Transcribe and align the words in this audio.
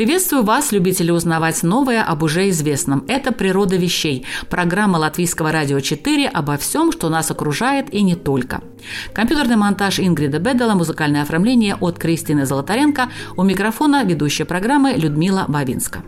Приветствую 0.00 0.44
вас, 0.44 0.72
любители 0.72 1.10
узнавать 1.10 1.62
новое 1.62 2.02
об 2.02 2.22
уже 2.22 2.48
известном. 2.48 3.04
Это 3.06 3.32
«Природа 3.32 3.76
вещей»– 3.76 4.24
программа 4.48 4.96
Латвийского 4.96 5.52
радио 5.52 5.78
4 5.80 6.26
обо 6.26 6.56
всем, 6.56 6.90
что 6.90 7.10
нас 7.10 7.30
окружает 7.30 7.92
и 7.92 8.00
не 8.00 8.16
только. 8.16 8.62
Компьютерный 9.12 9.56
монтаж 9.56 10.00
Ингрида 10.00 10.38
Бедела, 10.38 10.72
музыкальное 10.72 11.20
оформление 11.20 11.74
от 11.74 11.98
Кристины 11.98 12.46
Золотаренко. 12.46 13.10
У 13.36 13.42
микрофона 13.42 14.02
ведущая 14.02 14.46
программы 14.46 14.92
Людмила 14.92 15.44
Бабинска. 15.48 16.02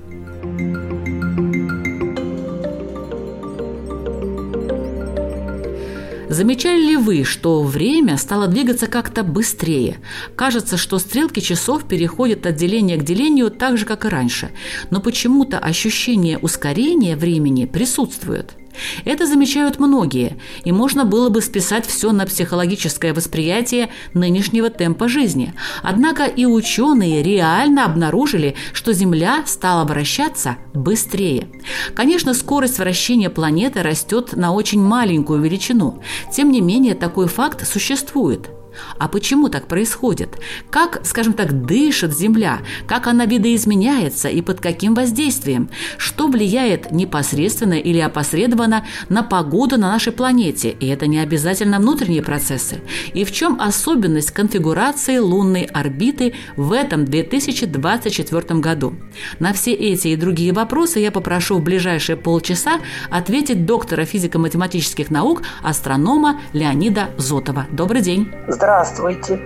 Замечали 6.32 6.80
ли 6.80 6.96
вы, 6.96 7.24
что 7.24 7.62
время 7.62 8.16
стало 8.16 8.46
двигаться 8.46 8.86
как-то 8.86 9.22
быстрее? 9.22 9.98
Кажется, 10.34 10.78
что 10.78 10.98
стрелки 10.98 11.40
часов 11.40 11.84
переходят 11.84 12.46
от 12.46 12.56
деления 12.56 12.96
к 12.96 13.04
делению 13.04 13.50
так 13.50 13.76
же, 13.76 13.84
как 13.84 14.06
и 14.06 14.08
раньше. 14.08 14.50
Но 14.88 15.02
почему-то 15.02 15.58
ощущение 15.58 16.38
ускорения 16.38 17.16
времени 17.16 17.66
присутствует– 17.66 18.54
это 19.04 19.26
замечают 19.26 19.78
многие, 19.78 20.38
и 20.64 20.72
можно 20.72 21.04
было 21.04 21.28
бы 21.28 21.40
списать 21.40 21.86
все 21.86 22.12
на 22.12 22.26
психологическое 22.26 23.12
восприятие 23.12 23.90
нынешнего 24.14 24.70
темпа 24.70 25.08
жизни. 25.08 25.54
Однако 25.82 26.24
и 26.24 26.44
ученые 26.46 27.22
реально 27.22 27.84
обнаружили, 27.84 28.54
что 28.72 28.92
Земля 28.92 29.44
стала 29.46 29.84
вращаться 29.84 30.56
быстрее. 30.74 31.48
Конечно, 31.94 32.34
скорость 32.34 32.78
вращения 32.78 33.30
планеты 33.30 33.82
растет 33.82 34.34
на 34.34 34.52
очень 34.52 34.80
маленькую 34.80 35.40
величину. 35.40 36.02
Тем 36.32 36.50
не 36.50 36.60
менее, 36.60 36.94
такой 36.94 37.28
факт 37.28 37.66
существует– 37.66 38.50
а 38.98 39.08
почему 39.08 39.48
так 39.48 39.66
происходит? 39.66 40.38
Как, 40.70 41.00
скажем 41.04 41.32
так, 41.32 41.66
дышит 41.66 42.16
Земля? 42.16 42.60
Как 42.86 43.06
она 43.06 43.26
видоизменяется 43.26 44.28
и 44.28 44.42
под 44.42 44.60
каким 44.60 44.94
воздействием? 44.94 45.70
Что 45.98 46.28
влияет 46.28 46.92
непосредственно 46.92 47.74
или 47.74 47.98
опосредованно 47.98 48.86
на 49.08 49.22
погоду 49.22 49.76
на 49.76 49.92
нашей 49.92 50.12
планете? 50.12 50.70
И 50.70 50.86
это 50.86 51.06
не 51.06 51.18
обязательно 51.18 51.78
внутренние 51.78 52.22
процессы. 52.22 52.80
И 53.14 53.24
в 53.24 53.32
чем 53.32 53.60
особенность 53.60 54.30
конфигурации 54.30 55.18
лунной 55.18 55.64
орбиты 55.64 56.34
в 56.56 56.72
этом 56.72 57.04
2024 57.04 58.60
году? 58.60 58.94
На 59.38 59.52
все 59.52 59.72
эти 59.72 60.08
и 60.08 60.16
другие 60.16 60.52
вопросы 60.52 60.98
я 61.00 61.10
попрошу 61.10 61.58
в 61.58 61.62
ближайшие 61.62 62.16
полчаса 62.16 62.80
ответить 63.10 63.66
доктора 63.66 64.04
физико-математических 64.04 65.10
наук, 65.10 65.42
астронома 65.62 66.40
Леонида 66.52 67.10
Зотова. 67.18 67.66
Добрый 67.70 68.02
день. 68.02 68.30
Здравствуйте. 68.62 69.40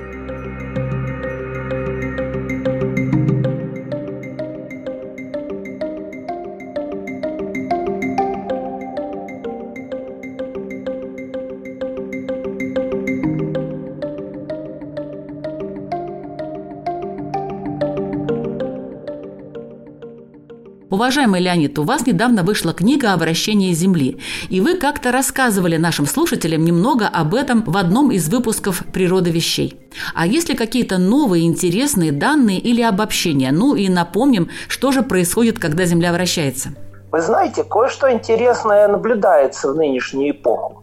Уважаемый 21.07 21.41
Леонид, 21.41 21.79
у 21.79 21.85
вас 21.85 22.05
недавно 22.05 22.43
вышла 22.43 22.73
книга 22.73 23.13
о 23.13 23.17
вращении 23.17 23.73
Земли, 23.73 24.19
и 24.49 24.61
вы 24.61 24.75
как-то 24.75 25.13
рассказывали 25.13 25.77
нашим 25.77 26.05
слушателям 26.05 26.65
немного 26.65 27.07
об 27.07 27.37
этом 27.37 27.63
в 27.63 27.77
одном 27.77 28.11
из 28.11 28.29
выпусков 28.29 28.83
«Природа 28.93 29.31
вещей». 29.31 29.79
А 30.17 30.27
есть 30.27 30.49
ли 30.49 30.57
какие-то 30.57 30.99
новые 30.99 31.47
интересные 31.47 32.11
данные 32.11 32.59
или 32.59 32.83
обобщения? 32.83 33.53
Ну 33.53 33.77
и 33.77 33.89
напомним, 33.89 34.51
что 34.67 34.91
же 34.91 35.03
происходит, 35.05 35.61
когда 35.61 35.85
Земля 35.85 36.13
вращается. 36.13 36.71
Вы 37.13 37.23
знаете, 37.23 37.63
кое-что 37.63 38.13
интересное 38.13 38.89
наблюдается 38.89 39.71
в 39.71 39.77
нынешнюю 39.77 40.33
эпоху 40.33 40.76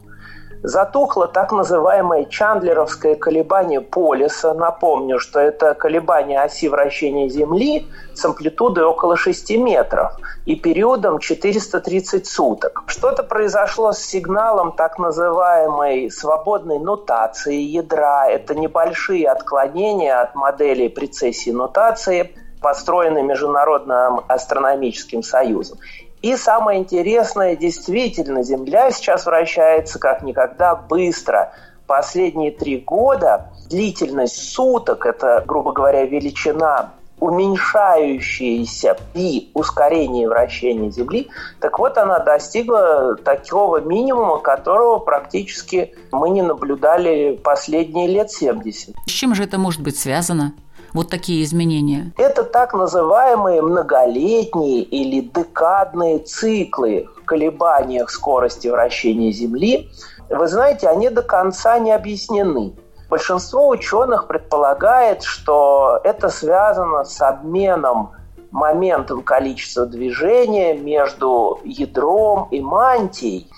затухло 0.64 1.28
так 1.28 1.52
называемое 1.52 2.26
чандлеровское 2.26 3.16
колебание 3.16 3.82
полиса. 3.82 4.54
Напомню, 4.54 5.20
что 5.20 5.40
это 5.40 5.74
колебание 5.74 6.42
оси 6.42 6.70
вращения 6.70 7.28
Земли 7.28 7.88
с 8.14 8.24
амплитудой 8.26 8.86
около 8.86 9.18
6 9.18 9.58
метров 9.58 10.14
и 10.46 10.56
периодом 10.56 11.20
430 11.20 12.26
суток. 12.26 12.84
Что-то 12.88 13.24
произошло 13.24 13.92
с 13.92 14.00
сигналом 14.00 14.72
так 14.72 14.98
называемой 14.98 16.10
свободной 16.10 16.80
нотации 16.80 17.60
ядра. 17.60 18.30
Это 18.30 18.56
небольшие 18.56 19.28
отклонения 19.30 20.20
от 20.20 20.34
моделей 20.36 20.88
прецессии 20.88 21.52
нотации, 21.52 22.36
построенной 22.62 23.24
Международным 23.24 24.22
астрономическим 24.28 25.22
союзом. 25.22 25.78
И 26.24 26.38
самое 26.38 26.80
интересное, 26.80 27.58
действительно, 27.58 28.44
Земля 28.44 28.92
сейчас 28.92 29.26
вращается 29.26 30.00
как 30.00 30.24
никогда 30.24 30.74
быстро. 30.74 31.52
Последние 31.86 32.52
три 32.52 32.78
года 32.78 33.52
длительность 33.70 34.54
суток, 34.54 35.06
это, 35.06 35.44
грубо 35.46 35.74
говоря, 35.74 36.06
величина 36.06 36.94
уменьшающаяся 37.20 38.98
при 39.14 39.52
ускорении 39.54 40.26
вращения 40.26 40.90
Земли, 40.92 41.30
так 41.60 41.78
вот 41.78 41.98
она 41.98 42.20
достигла 42.20 43.16
такого 43.16 43.82
минимума, 43.82 44.40
которого 44.40 45.00
практически 45.00 45.94
мы 46.14 46.30
не 46.30 46.42
наблюдали 46.42 47.40
последние 47.44 48.08
лет 48.08 48.32
70. 48.32 48.96
С 49.06 49.12
чем 49.12 49.36
же 49.36 49.44
это 49.44 49.58
может 49.58 49.82
быть 49.82 49.98
связано? 49.98 50.54
Вот 50.94 51.10
такие 51.10 51.44
изменения? 51.44 52.14
Это 52.18 52.44
так 52.44 52.74
называемые 52.74 53.62
многолетние 53.62 54.82
или 54.82 55.22
декадные 55.22 56.20
циклы 56.20 57.08
колебаниях 57.26 58.10
скорости 58.10 58.68
вращения 58.68 59.32
Земли. 59.32 59.90
Вы 60.30 60.48
знаете, 60.48 60.88
они 60.88 61.10
до 61.10 61.22
конца 61.22 61.80
не 61.80 61.92
объяснены. 61.92 62.74
Большинство 63.10 63.70
ученых 63.70 64.28
предполагает, 64.28 65.24
что 65.24 66.00
это 66.04 66.30
связано 66.30 67.04
с 67.04 67.22
обменом 67.22 68.12
моментом 68.52 69.24
количества 69.24 69.86
движения 69.86 70.76
между 70.76 71.60
ядром 71.64 72.48
и 72.52 72.62
мантией. 72.62 73.50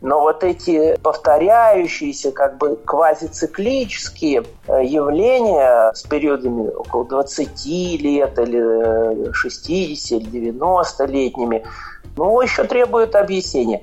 Но 0.00 0.20
вот 0.20 0.44
эти 0.44 0.96
повторяющиеся, 1.02 2.32
как 2.32 2.56
бы 2.56 2.76
квазициклические 2.76 4.44
э, 4.66 4.84
явления 4.84 5.92
с 5.92 6.02
периодами 6.02 6.68
около 6.68 7.04
20 7.04 7.66
лет 8.00 8.38
или 8.38 9.32
60 9.32 10.12
э, 10.12 10.24
или 10.24 10.52
90-летними, 10.52 11.64
ну, 12.16 12.40
еще 12.40 12.64
требуют 12.64 13.14
объяснения. 13.14 13.82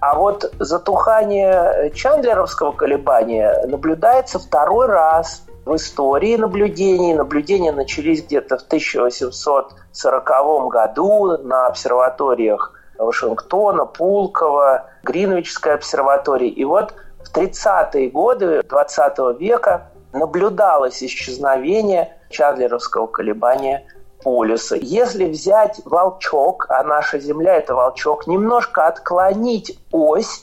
А 0.00 0.14
вот 0.14 0.50
затухание 0.58 1.92
чандлеровского 1.94 2.72
колебания 2.72 3.66
наблюдается 3.66 4.38
второй 4.38 4.86
раз 4.86 5.42
в 5.66 5.76
истории 5.76 6.36
наблюдений. 6.36 7.14
Наблюдения 7.14 7.72
начались 7.72 8.24
где-то 8.24 8.56
в 8.56 8.62
1840 8.62 10.68
году 10.68 11.36
на 11.42 11.66
обсерваториях 11.66 12.77
Вашингтона, 12.98 13.84
Пулково, 13.86 14.86
Гринвичской 15.02 15.74
обсерватории. 15.74 16.48
И 16.48 16.64
вот 16.64 16.94
в 17.24 17.34
30-е 17.36 18.10
годы 18.10 18.62
20 18.62 19.40
века 19.40 19.90
наблюдалось 20.12 21.02
исчезновение 21.02 22.16
чандлеровского 22.30 23.06
колебания 23.06 23.86
полюса. 24.22 24.76
Если 24.76 25.26
взять 25.26 25.80
волчок, 25.84 26.66
а 26.68 26.82
наша 26.82 27.18
Земля– 27.18 27.54
это 27.56 27.74
волчок, 27.74 28.26
немножко 28.26 28.86
отклонить 28.86 29.78
ось, 29.92 30.42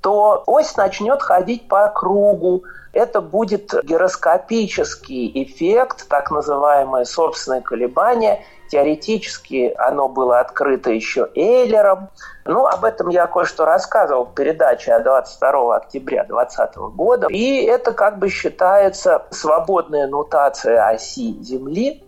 то 0.00 0.42
ось 0.46 0.76
начнет 0.76 1.22
ходить 1.22 1.66
по 1.68 1.88
кругу. 1.88 2.64
Это 2.92 3.20
будет 3.20 3.72
гироскопический 3.84 5.30
эффект, 5.42 6.06
так 6.08 6.30
называемое 6.30 7.04
собственное 7.04 7.62
колебание. 7.62 8.44
Теоретически 8.74 9.72
оно 9.78 10.08
было 10.08 10.40
открыто 10.40 10.90
еще 10.90 11.28
Эйлером. 11.36 12.08
Ну, 12.44 12.66
об 12.66 12.84
этом 12.84 13.08
я 13.08 13.28
кое-что 13.28 13.64
рассказывал 13.64 14.24
в 14.24 14.34
передаче 14.34 14.98
22 14.98 15.76
октября 15.76 16.24
2020 16.24 16.76
года. 16.96 17.28
И 17.30 17.62
это 17.62 17.92
как 17.92 18.18
бы 18.18 18.28
считается 18.28 19.26
свободная 19.30 20.08
нутация 20.08 20.88
оси 20.88 21.40
Земли, 21.40 22.02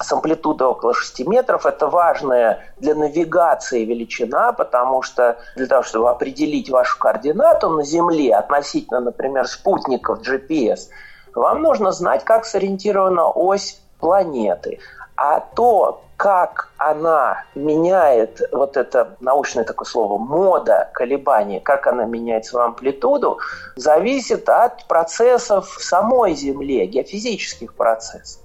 с 0.00 0.10
амплитудой 0.10 0.68
около 0.68 0.94
6 0.94 1.26
метров. 1.26 1.66
Это 1.66 1.86
важная 1.86 2.64
для 2.78 2.94
навигации 2.94 3.84
величина, 3.84 4.54
потому 4.54 5.02
что 5.02 5.36
для 5.54 5.66
того, 5.66 5.82
чтобы 5.82 6.08
определить 6.08 6.70
вашу 6.70 6.98
координату 6.98 7.68
на 7.68 7.84
Земле 7.84 8.36
относительно, 8.36 9.00
например, 9.00 9.46
спутников 9.46 10.20
GPS, 10.26 10.88
вам 11.34 11.60
нужно 11.60 11.92
знать, 11.92 12.24
как 12.24 12.46
сориентирована 12.46 13.28
ось 13.28 13.82
планеты. 14.00 14.78
А 15.22 15.38
то, 15.38 16.02
как 16.16 16.70
она 16.78 17.44
меняет, 17.54 18.40
вот 18.52 18.78
это 18.78 19.18
научное 19.20 19.64
такое 19.64 19.84
слово, 19.84 20.16
мода 20.16 20.88
колебания, 20.94 21.60
как 21.60 21.86
она 21.86 22.06
меняет 22.06 22.46
свою 22.46 22.68
амплитуду, 22.68 23.38
зависит 23.76 24.48
от 24.48 24.86
процессов 24.88 25.68
в 25.68 25.84
самой 25.84 26.32
Земле, 26.32 26.86
геофизических 26.86 27.74
процессов. 27.74 28.40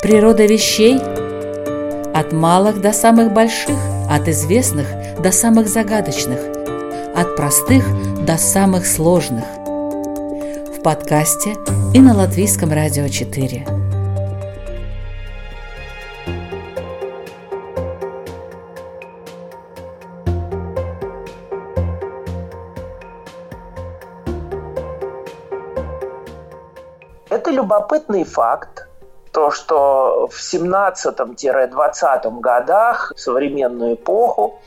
Природа 0.00 0.46
вещей 0.46 0.98
от 2.14 2.32
малых 2.32 2.80
до 2.80 2.94
самых 2.94 3.34
больших, 3.34 3.76
от 4.10 4.28
известных 4.28 4.86
до 5.20 5.30
самых 5.30 5.68
загадочных, 5.68 6.40
от 7.14 7.36
простых 7.36 7.84
до 8.24 8.38
самых 8.38 8.86
сложных. 8.86 9.44
В 10.78 10.82
подкасте 10.82 11.56
и 11.92 12.00
на 12.00 12.16
Латвийском 12.16 12.72
радио 12.72 13.08
4. 13.08 13.66
Это 27.28 27.50
любопытный 27.50 28.22
факт, 28.22 28.86
то, 29.32 29.50
что 29.50 30.28
в 30.30 30.38
17-20 30.38 32.40
годах, 32.40 33.12
в 33.16 33.20
современную 33.20 33.94
эпоху, 33.94 34.60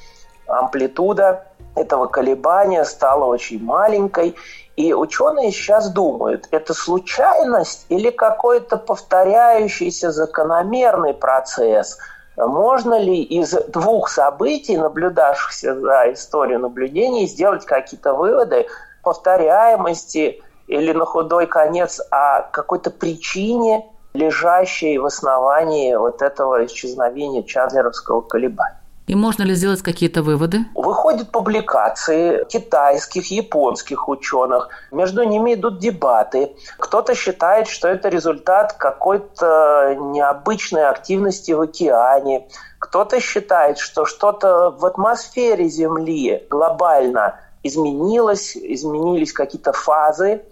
амплитуда 0.46 1.46
этого 1.76 2.08
колебания 2.08 2.84
стала 2.84 3.26
очень 3.26 3.64
маленькой. 3.64 4.36
И 4.82 4.94
ученые 4.94 5.52
сейчас 5.52 5.92
думают, 5.92 6.48
это 6.50 6.74
случайность 6.74 7.86
или 7.90 8.10
какой-то 8.10 8.78
повторяющийся 8.78 10.12
закономерный 10.12 11.14
процесс? 11.14 12.00
Можно 12.36 12.98
ли 12.98 13.22
из 13.22 13.52
двух 13.68 14.10
событий, 14.10 14.78
наблюдавшихся 14.78 15.80
за 15.80 16.14
историю 16.14 16.62
наблюдений, 16.62 17.28
сделать 17.28 17.64
какие-то 17.64 18.16
выводы 18.16 18.66
повторяемости 19.04 20.42
или 20.66 20.94
на 20.94 21.06
худой 21.06 21.46
конец 21.46 22.02
о 22.10 22.42
какой-то 22.42 22.90
причине 22.90 23.86
лежащей 24.14 24.98
в 24.98 25.06
основании 25.06 25.94
вот 25.94 26.24
этого 26.24 26.66
исчезновения 26.66 27.44
чандлеровского 27.44 28.22
колебания. 28.22 28.81
И 29.08 29.16
можно 29.16 29.44
ли 29.44 29.56
сделать 29.56 29.82
какие-то 29.82 30.24
выводы? 30.24 30.60
Выходят 30.76 31.32
публикации 31.32 32.46
китайских, 32.46 33.32
японских 33.32 34.08
ученых. 34.08 34.70
Между 34.92 35.24
ними 35.24 35.56
идут 35.56 35.80
дебаты. 35.80 36.56
Кто-то 36.78 37.16
считает, 37.16 37.68
что 37.68 37.88
это 37.88 38.10
результат 38.10 38.74
какой-то 38.74 39.96
необычной 40.00 40.88
активности 40.88 41.52
в 41.52 41.62
океане. 41.62 42.48
Кто-то 42.80 43.20
считает, 43.20 43.80
что 43.80 44.06
что-то 44.06 44.72
в 44.72 44.86
атмосфере 44.86 45.68
Земли 45.68 46.46
глобально 46.50 47.40
изменилось, 47.64 48.56
изменились 48.56 49.34
какие-то 49.34 49.74
фазы, 49.74 50.44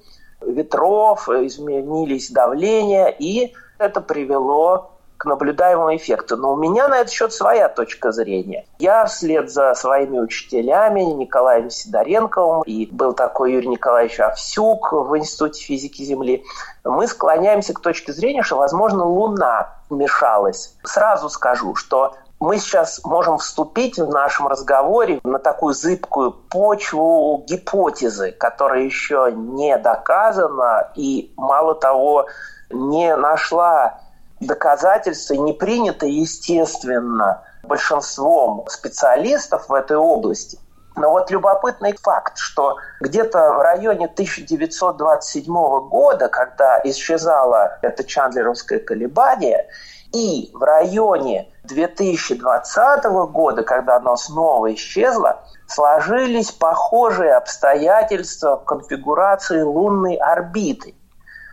ветров, 0.42 1.30
изменились 1.30 2.30
давления, 2.30 3.08
и 3.08 3.54
это 3.78 4.02
привело 4.02 4.99
к 5.20 5.26
наблюдаемому 5.26 5.96
эффекту. 5.96 6.38
Но 6.38 6.54
у 6.54 6.56
меня 6.56 6.88
на 6.88 7.00
этот 7.00 7.12
счет 7.12 7.34
своя 7.34 7.68
точка 7.68 8.12
зрения. 8.12 8.66
Я 8.80 9.06
вслед 9.06 9.52
за 9.52 9.76
своими 9.76 10.18
учителями 10.18 11.02
Николаем 11.02 11.70
Сидоренковым 11.70 12.64
и 12.64 12.88
был 12.88 13.14
такой 13.14 13.52
Юрий 13.52 13.68
Николаевич 13.68 14.20
Овсюк 14.22 14.94
в 14.94 15.16
Институте 15.18 15.62
физики 15.62 16.04
Земли, 16.04 16.46
мы 16.86 17.06
склоняемся 17.08 17.74
к 17.74 17.82
точке 17.82 18.14
зрения, 18.14 18.44
что, 18.44 18.56
возможно, 18.56 19.04
Луна 19.04 19.76
вмешалась. 19.90 20.74
Сразу 20.84 21.30
скажу, 21.30 21.76
что 21.76 22.16
мы 22.40 22.58
сейчас 22.58 23.04
можем 23.04 23.38
вступить 23.38 24.00
в 24.00 24.10
нашем 24.10 24.48
разговоре 24.48 25.20
на 25.24 25.40
такую 25.40 25.74
зыбкую 25.74 26.32
почву 26.32 27.44
гипотезы, 27.46 28.32
которая 28.32 28.84
еще 28.84 29.34
не 29.36 29.78
доказана 29.78 30.92
и, 30.96 31.34
мало 31.36 31.76
того, 31.76 32.28
не 32.70 33.16
нашла 33.18 34.00
доказательства, 34.40 35.34
не 35.36 35.54
принято, 35.54 36.06
естественно, 36.06 37.44
большинством 37.64 38.66
специалистов 38.68 39.70
в 39.70 39.74
этой 39.74 39.98
области. 39.98 40.60
Но 40.96 41.12
вот 41.12 41.32
любопытный 41.32 41.96
факт, 41.96 42.38
что 42.38 42.78
где-то 43.00 43.54
в 43.54 43.62
районе 43.62 44.08
1927 44.08 45.54
года, 45.88 46.28
когда 46.28 46.82
исчезало 46.84 47.78
это 47.82 48.04
чандлеровское 48.04 48.80
колебание, 48.80 49.68
и 50.12 50.50
в 50.54 50.64
районе 50.64 51.54
2020 51.66 53.04
года, 53.32 53.64
когда 53.64 53.98
оно 53.98 54.16
снова 54.18 54.74
исчезло, 54.74 55.44
сложились 55.68 56.52
похожие 56.52 57.34
обстоятельства 57.36 58.58
в 58.58 58.66
конфигурации 58.66 59.62
лунной 59.62 60.16
орбиты. 60.16 60.96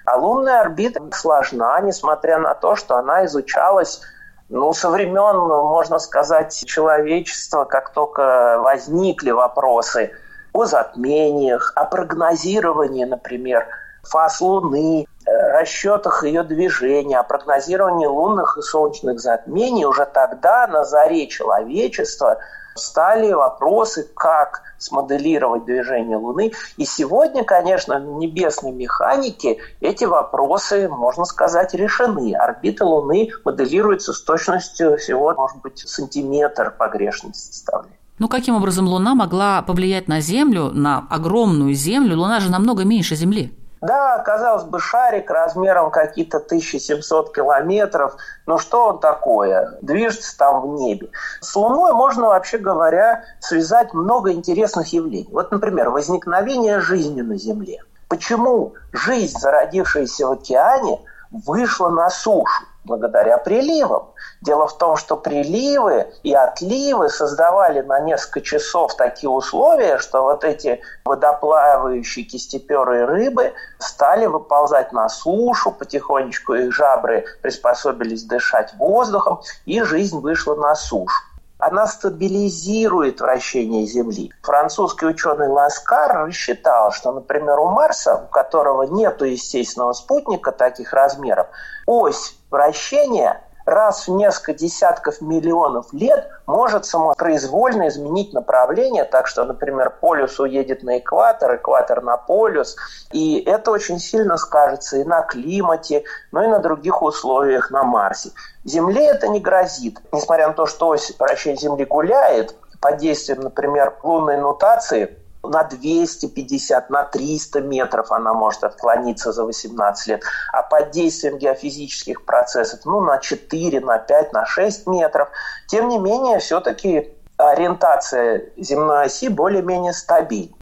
А 0.06 0.16
лунная 0.16 0.60
орбита 0.60 1.02
сложна, 1.12 1.80
несмотря 1.80 2.38
на 2.38 2.54
то, 2.54 2.76
что 2.76 2.96
она 2.96 3.26
изучалась 3.26 4.00
ну, 4.48 4.72
со 4.72 4.88
времен, 4.88 5.36
можно 5.36 5.98
сказать, 5.98 6.64
человечества, 6.64 7.64
как 7.64 7.90
только 7.90 8.58
возникли 8.60 9.32
вопросы 9.32 10.12
о 10.52 10.64
затмениях, 10.64 11.72
о 11.74 11.84
прогнозировании, 11.84 13.04
например, 13.04 13.66
фаз 14.04 14.40
Луны, 14.40 15.06
расчетах 15.26 16.22
ее 16.22 16.44
движения, 16.44 17.18
о 17.18 17.24
прогнозировании 17.24 18.06
лунных 18.06 18.56
и 18.58 18.62
солнечных 18.62 19.18
затмений 19.18 19.86
уже 19.86 20.06
тогда 20.06 20.68
на 20.68 20.84
заре 20.84 21.26
человечества 21.26 22.38
стали 22.78 23.32
вопросы, 23.32 24.08
как 24.14 24.62
смоделировать 24.78 25.64
движение 25.64 26.16
Луны. 26.16 26.52
И 26.76 26.84
сегодня, 26.84 27.44
конечно, 27.44 27.98
в 27.98 28.18
небесной 28.18 28.72
механике 28.72 29.58
эти 29.80 30.04
вопросы, 30.04 30.88
можно 30.88 31.24
сказать, 31.24 31.74
решены. 31.74 32.34
Орбита 32.34 32.84
Луны 32.84 33.30
моделируется 33.44 34.12
с 34.12 34.22
точностью 34.22 34.96
всего, 34.98 35.34
может 35.34 35.60
быть, 35.62 35.78
сантиметр 35.78 36.74
погрешности 36.76 37.52
составляет. 37.52 37.96
Ну, 38.18 38.28
каким 38.28 38.56
образом 38.56 38.88
Луна 38.88 39.14
могла 39.14 39.60
повлиять 39.62 40.08
на 40.08 40.20
Землю, 40.20 40.70
на 40.72 41.06
огромную 41.10 41.74
Землю? 41.74 42.16
Луна 42.16 42.40
же 42.40 42.50
намного 42.50 42.84
меньше 42.84 43.14
Земли. 43.14 43.52
Да, 43.86 44.18
казалось 44.18 44.64
бы, 44.64 44.80
шарик 44.80 45.30
размером 45.30 45.92
какие-то 45.92 46.38
1700 46.38 47.32
километров. 47.32 48.16
Но 48.44 48.58
что 48.58 48.88
он 48.88 48.98
такое? 48.98 49.78
Движется 49.80 50.36
там 50.36 50.60
в 50.60 50.66
небе. 50.80 51.08
С 51.40 51.54
Луной 51.54 51.92
можно, 51.92 52.26
вообще 52.26 52.58
говоря, 52.58 53.22
связать 53.38 53.94
много 53.94 54.32
интересных 54.32 54.88
явлений. 54.88 55.28
Вот, 55.30 55.52
например, 55.52 55.90
возникновение 55.90 56.80
жизни 56.80 57.20
на 57.20 57.36
Земле. 57.36 57.80
Почему 58.08 58.74
жизнь, 58.92 59.38
зародившаяся 59.38 60.26
в 60.26 60.32
океане, 60.32 60.98
вышла 61.30 61.88
на 61.88 62.10
сушу? 62.10 62.64
благодаря 62.86 63.36
приливам. 63.36 64.12
Дело 64.40 64.66
в 64.66 64.78
том, 64.78 64.96
что 64.96 65.16
приливы 65.16 66.06
и 66.22 66.32
отливы 66.32 67.08
создавали 67.08 67.80
на 67.82 68.00
несколько 68.00 68.40
часов 68.40 68.94
такие 68.96 69.28
условия, 69.28 69.98
что 69.98 70.22
вот 70.22 70.44
эти 70.44 70.80
водоплавающие 71.04 72.24
кистеперые 72.24 73.04
рыбы 73.04 73.52
стали 73.78 74.26
выползать 74.26 74.92
на 74.92 75.08
сушу, 75.08 75.72
потихонечку 75.72 76.54
их 76.54 76.72
жабры 76.72 77.24
приспособились 77.42 78.24
дышать 78.24 78.72
воздухом, 78.74 79.40
и 79.64 79.82
жизнь 79.82 80.20
вышла 80.20 80.54
на 80.54 80.74
сушу 80.74 81.12
она 81.58 81.86
стабилизирует 81.86 83.20
вращение 83.20 83.86
Земли. 83.86 84.32
Французский 84.42 85.06
ученый 85.06 85.48
Ласкар 85.48 86.26
рассчитал, 86.26 86.92
что, 86.92 87.12
например, 87.12 87.58
у 87.58 87.70
Марса, 87.70 88.24
у 88.26 88.30
которого 88.30 88.82
нет 88.82 89.22
естественного 89.22 89.92
спутника 89.92 90.52
таких 90.52 90.92
размеров, 90.92 91.46
ось 91.86 92.36
вращения 92.50 93.42
раз 93.66 94.06
в 94.06 94.12
несколько 94.12 94.54
десятков 94.54 95.20
миллионов 95.20 95.92
лет 95.92 96.30
может 96.46 96.86
самопроизвольно 96.86 97.88
изменить 97.88 98.32
направление, 98.32 99.04
так 99.04 99.26
что, 99.26 99.44
например, 99.44 99.90
полюс 99.90 100.38
уедет 100.38 100.82
на 100.82 100.98
экватор, 100.98 101.56
экватор 101.56 102.02
на 102.02 102.16
полюс, 102.16 102.76
и 103.12 103.38
это 103.40 103.72
очень 103.72 103.98
сильно 103.98 104.36
скажется 104.36 104.98
и 104.98 105.04
на 105.04 105.22
климате, 105.22 106.04
но 106.30 106.44
и 106.44 106.46
на 106.46 106.60
других 106.60 107.02
условиях 107.02 107.70
на 107.70 107.82
Марсе. 107.82 108.30
Земле 108.64 109.06
это 109.08 109.28
не 109.28 109.40
грозит, 109.40 109.98
несмотря 110.12 110.48
на 110.48 110.54
то, 110.54 110.66
что 110.66 110.88
ось 110.88 111.12
вращения 111.18 111.56
Земли 111.56 111.84
гуляет, 111.84 112.54
под 112.80 112.98
действием, 112.98 113.40
например, 113.40 113.94
лунной 114.02 114.36
нутации– 114.36 115.18
на 115.48 115.64
250, 115.64 116.90
на 116.90 117.04
300 117.04 117.60
метров 117.60 118.12
она 118.12 118.34
может 118.34 118.64
отклониться 118.64 119.32
за 119.32 119.44
18 119.44 120.06
лет, 120.08 120.22
а 120.52 120.62
под 120.62 120.90
действием 120.90 121.38
геофизических 121.38 122.24
процессов, 122.24 122.80
ну, 122.84 123.00
на 123.00 123.18
4, 123.18 123.80
на 123.80 123.98
5, 123.98 124.32
на 124.32 124.46
6 124.46 124.86
метров. 124.86 125.28
Тем 125.66 125.88
не 125.88 125.98
менее, 125.98 126.38
все-таки 126.38 127.12
ориентация 127.36 128.50
земной 128.56 129.04
оси 129.04 129.28
более-менее 129.28 129.92
стабильна. 129.92 130.56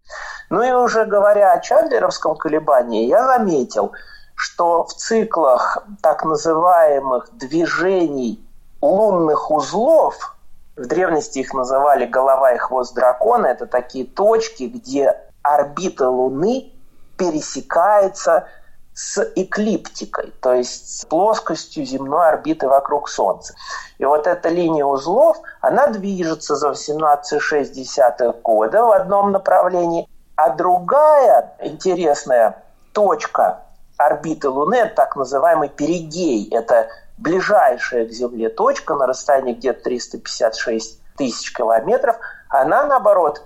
Ну 0.50 0.62
и 0.62 0.72
уже 0.72 1.04
говоря 1.04 1.52
о 1.52 1.60
чандлеровском 1.60 2.36
колебании, 2.36 3.06
я 3.06 3.24
заметил, 3.26 3.92
что 4.34 4.84
в 4.84 4.92
циклах 4.92 5.78
так 6.02 6.24
называемых 6.24 7.28
движений 7.32 8.44
лунных 8.80 9.50
узлов– 9.50 10.30
в 10.76 10.86
древности 10.86 11.38
их 11.38 11.54
называли 11.54 12.06
голова 12.06 12.52
и 12.52 12.58
хвост 12.58 12.94
дракона. 12.94 13.46
Это 13.46 13.66
такие 13.66 14.04
точки, 14.04 14.64
где 14.64 15.16
орбита 15.42 16.08
Луны 16.08 16.72
пересекается 17.16 18.48
с 18.94 19.20
эклиптикой, 19.34 20.32
то 20.40 20.54
есть 20.54 21.00
с 21.00 21.04
плоскостью 21.04 21.84
земной 21.84 22.28
орбиты 22.28 22.68
вокруг 22.68 23.08
Солнца. 23.08 23.54
И 23.98 24.04
вот 24.04 24.28
эта 24.28 24.48
линия 24.48 24.84
узлов, 24.84 25.36
она 25.60 25.88
движется 25.88 26.54
за 26.54 26.70
18,6 26.70 28.42
года 28.42 28.84
в 28.84 28.90
одном 28.92 29.32
направлении, 29.32 30.08
а 30.36 30.50
другая 30.50 31.56
интересная 31.60 32.62
точка 32.92 33.62
орбиты 33.96 34.48
Луны, 34.48 34.86
так 34.86 35.16
называемый 35.16 35.68
перигей, 35.68 36.48
это 36.50 36.88
ближайшая 37.18 38.06
к 38.06 38.10
Земле 38.10 38.48
точка 38.48 38.94
на 38.94 39.06
расстоянии 39.06 39.54
где-то 39.54 39.84
356 39.84 41.00
тысяч 41.16 41.52
километров, 41.52 42.16
она, 42.48 42.86
наоборот, 42.86 43.42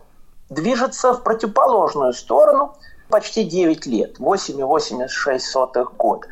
движется 0.48 1.12
в 1.12 1.22
противоположную 1.22 2.12
сторону 2.12 2.76
почти 3.08 3.44
9 3.44 3.87
лет, 3.87 4.18
8,86 4.18 5.96
года. 5.96 6.28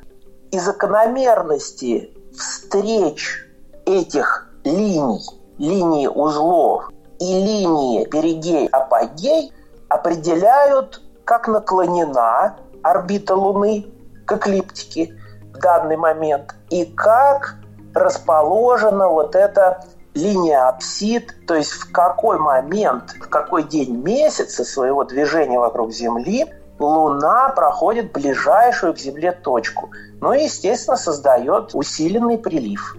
И 0.50 0.58
закономерности 0.58 2.14
встреч 2.36 3.46
этих 3.84 4.50
линий, 4.64 5.22
линии 5.58 6.06
узлов 6.06 6.90
и 7.18 7.24
линии 7.24 8.06
перигей-апогей 8.06 9.52
определяют, 9.88 11.02
как 11.24 11.48
наклонена 11.48 12.56
орбита 12.82 13.34
Луны 13.34 13.86
к 14.24 14.32
эклиптике– 14.32 15.14
в 15.56 15.58
данный 15.58 15.96
момент 15.96 16.54
и 16.70 16.84
как 16.84 17.56
расположена 17.94 19.08
вот 19.08 19.34
эта 19.34 19.84
линия 20.14 20.68
апсид, 20.68 21.34
то 21.46 21.54
есть 21.54 21.70
в 21.70 21.92
какой 21.92 22.38
момент, 22.38 23.14
в 23.20 23.28
какой 23.28 23.64
день 23.64 23.96
месяца 23.96 24.64
своего 24.64 25.04
движения 25.04 25.58
вокруг 25.58 25.92
Земли 25.92 26.46
Луна 26.78 27.50
проходит 27.50 28.12
ближайшую 28.12 28.94
к 28.94 28.98
Земле 28.98 29.32
точку. 29.32 29.90
Ну 30.20 30.32
и, 30.32 30.44
естественно, 30.44 30.96
создает 30.96 31.70
усиленный 31.74 32.38
прилив. 32.38 32.96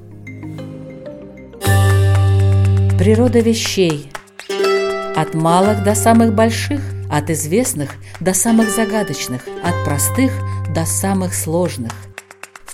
Природа 2.97 3.39
вещей. 3.39 4.11
От 5.15 5.33
малых 5.33 5.83
до 5.83 5.95
самых 5.95 6.33
больших, 6.33 6.81
от 7.11 7.29
известных 7.29 7.91
до 8.19 8.33
самых 8.33 8.69
загадочных, 8.69 9.41
от 9.63 9.85
простых 9.85 10.31
до 10.73 10.85
самых 10.85 11.33
сложных 11.33 11.91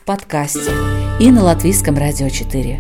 в 0.04 0.06
подкасте 0.06 0.72
и 1.18 1.32
на 1.32 1.44
Латвийском 1.44 1.98
радио 1.98 2.28
4. 2.28 2.78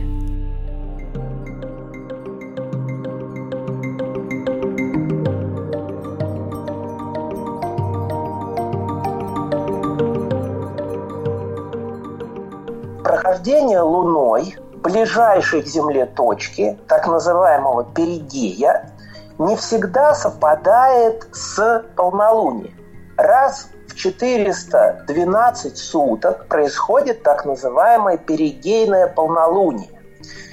Прохождение 13.04 13.80
Луной 13.80 14.58
ближайшей 14.74 15.62
к 15.62 15.68
Земле 15.68 16.06
точки, 16.06 16.78
так 16.90 17.08
называемого 17.08 17.86
перигея, 17.86 18.92
не 19.38 19.56
всегда 19.56 20.14
совпадает 20.14 21.26
с 21.32 21.86
полнолунием. 21.96 22.76
Раз 23.16 23.70
412 23.96 25.78
суток 25.78 26.48
происходит 26.48 27.24
так 27.24 27.46
называемое 27.46 28.18
перигейное 28.18 29.08
полнолуние. 29.08 29.90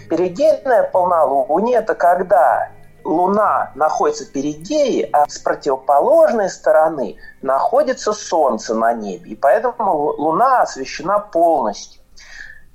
Перигейное 0.09 0.85
полнолуние– 0.85 1.78
это 1.78 1.94
когда 1.94 2.70
Луна 3.04 3.73
находится 3.75 4.25
в 4.25 4.32
перигее, 4.32 5.09
а 5.12 5.28
с 5.28 5.38
противоположной 5.38 6.50
стороны 6.50 7.16
находится 7.42 8.12
Солнце 8.12 8.75
на 8.75 8.92
небе. 8.92 9.30
И 9.30 9.37
поэтому 9.37 10.14
Луна 10.18 10.62
освещена 10.62 11.18
полностью. 11.18 12.00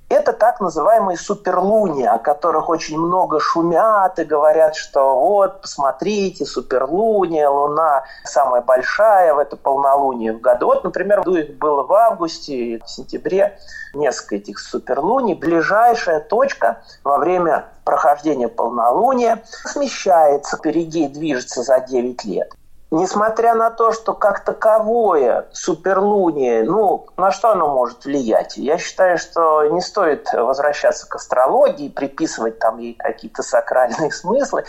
Это 0.08 0.34
так 0.34 0.62
называемые 0.62 1.18
суперлуния, 1.18 2.12
о 2.12 2.20
которых 2.20 2.70
очень 2.70 3.00
много 3.00 3.40
шумят 3.40 4.20
и 4.20 4.24
говорят, 4.24 4.76
что 4.76 5.20
вот, 5.20 5.62
посмотрите, 5.62 6.46
суперлуния, 6.46 7.50
Луна 7.50 8.04
самая 8.24 8.62
большая 8.62 9.34
в 9.34 9.40
это 9.40 9.58
полнолуние 9.58 10.34
в 10.34 10.42
году. 10.42 10.68
Вот, 10.68 10.84
например, 10.84 11.28
их 11.28 11.58
было 11.58 11.82
в 11.82 11.92
августе, 11.92 12.82
в 12.86 12.90
сентябре, 12.90 13.58
несколько 13.96 14.36
этих 14.36 14.60
суперлуний. 14.60 15.34
Ближайшая 15.34 16.20
точка 16.20 16.84
во 17.04 17.18
время 17.18 17.66
прохождения 17.84 18.48
полнолуния 18.48 19.42
смещается, 19.64 20.58
перигей 20.58 21.08
движется 21.08 21.64
за 21.64 21.80
9 21.80 22.26
лет 22.26 22.54
несмотря 22.96 23.56
на 23.56 23.72
то, 23.72 23.92
что 23.92 24.14
как 24.14 24.44
таковое 24.44 25.48
суперлуние, 25.52 26.64
ну, 26.64 27.08
на 27.18 27.32
что 27.32 27.52
оно 27.52 27.68
может 27.68 28.06
влиять? 28.06 28.58
Я 28.58 28.78
считаю, 28.78 29.18
что 29.18 29.66
не 29.66 29.82
стоит 29.82 30.32
возвращаться 30.32 31.08
к 31.08 31.16
астрологии, 31.16 31.90
приписывать 31.90 32.60
там 32.60 32.78
ей 32.78 32.94
какие-то 32.94 33.44
сакральные 33.44 34.12
смыслы, 34.12 34.64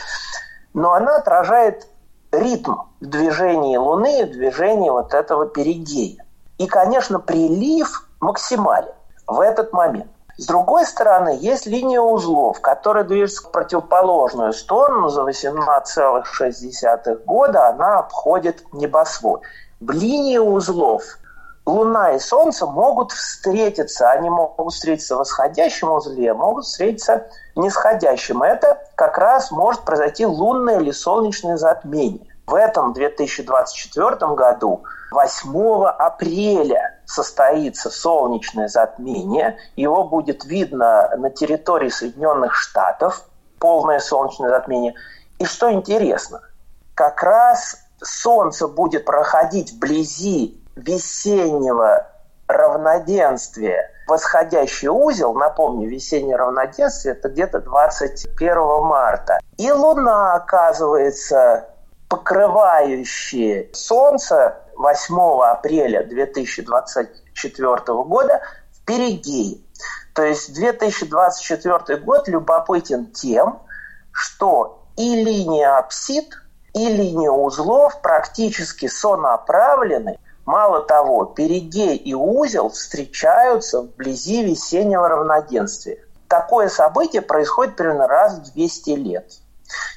но 0.75 0.92
она 0.92 1.16
отражает 1.16 1.87
ритм 2.33 2.75
в 3.00 3.06
движении 3.06 3.76
Луны, 3.76 4.26
в 4.26 4.33
движении 4.33 4.90
вот 4.90 5.14
этого 5.14 5.47
перигея. 5.47 6.25
И, 6.59 6.66
конечно, 6.66 7.21
прилив 7.21 8.09
максимален 8.21 8.92
в 9.26 9.40
этот 9.40 9.73
момент. 9.73 10.11
С 10.38 10.46
другой 10.46 10.84
стороны, 10.84 11.38
есть 11.40 11.66
линия 11.66 12.00
узлов, 12.00 12.60
которая 12.60 13.04
движется 13.04 13.42
в 13.42 13.52
противоположную 13.52 14.52
сторону. 14.52 15.08
За 15.08 15.22
18,6 15.22 17.24
года 17.24 17.68
она 17.68 18.00
обходит 18.00 18.62
небосвод. 18.72 19.40
В 19.80 19.90
линии 19.90 20.36
узлов 20.36 21.02
Луна 21.64 22.12
и 22.12 22.18
Солнце 22.18 22.66
могут 22.66 23.12
встретиться. 23.12 24.10
Они 24.10 24.28
могут 24.28 24.74
встретиться 24.74 25.16
в 25.16 25.18
восходящем 25.18 25.90
узле, 25.90 26.34
могут 26.34 26.66
встретиться 26.66 27.28
в 27.54 27.60
нисходящем. 27.60 28.42
Это 28.42 28.78
как 28.94 29.16
раз 29.18 29.50
может 29.50 29.82
произойти 29.82 30.26
лунное 30.26 30.80
или 30.80 30.90
солнечное 30.90 31.56
затмение. 31.56 32.26
В 32.46 32.54
этом 32.54 32.92
2024 32.92 34.34
году 34.34 34.84
8 35.10 35.86
апреля 35.86 36.95
состоится 37.06 37.90
солнечное 37.90 38.68
затмение. 38.68 39.56
Его 39.76 40.04
будет 40.04 40.44
видно 40.44 41.10
на 41.16 41.30
территории 41.30 41.88
Соединенных 41.88 42.54
Штатов, 42.54 43.22
полное 43.58 44.00
солнечное 44.00 44.50
затмение. 44.50 44.94
И 45.38 45.44
что 45.44 45.72
интересно, 45.72 46.42
как 46.94 47.22
раз 47.22 47.78
Солнце 48.02 48.68
будет 48.68 49.04
проходить 49.06 49.72
вблизи 49.72 50.60
весеннего 50.76 52.06
равноденствия 52.46 53.90
восходящий 54.06 54.88
узел, 54.88 55.34
напомню, 55.34 55.88
весеннее 55.88 56.36
равноденствие, 56.36 57.14
это 57.14 57.28
где-то 57.28 57.60
21 57.60 58.56
марта. 58.82 59.38
И 59.56 59.70
Луна, 59.70 60.34
оказывается, 60.34 61.68
покрывающие 62.08 63.70
Солнце 63.72 64.56
8 64.76 65.14
апреля 65.42 66.04
2024 66.04 67.76
года 68.04 68.42
в 68.73 68.85
Перигее. 68.85 69.59
То 70.14 70.23
есть 70.23 70.54
2024 70.54 71.99
год 72.00 72.28
любопытен 72.28 73.06
тем, 73.06 73.61
что 74.12 74.87
и 74.97 75.23
линия 75.23 75.76
апсид, 75.76 76.35
и 76.73 76.88
линия 76.88 77.30
узлов 77.30 78.00
практически 78.00 78.87
сонаправлены. 78.88 80.18
Мало 80.47 80.83
того, 80.83 81.25
перигей 81.25 81.97
и 81.97 82.14
узел 82.14 82.71
встречаются 82.71 83.83
вблизи 83.83 84.45
весеннего 84.45 85.09
равноденствия. 85.09 85.99
такое 86.28 86.68
событие 86.68 87.23
происходит 87.23 87.76
примерно 87.76 88.09
раз 88.09 88.38
в 88.38 88.52
200 88.52 88.90
лет. 88.90 89.33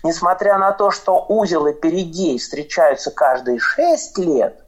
Несмотря 0.04 0.58
на 0.58 0.72
то, 0.72 0.92
что 0.92 1.26
узел 1.28 1.68
и 1.68 1.74
перигей 1.74 2.40
встречаются 2.40 3.12
каждые 3.12 3.60
6 3.60 4.18
лет, 4.20 4.64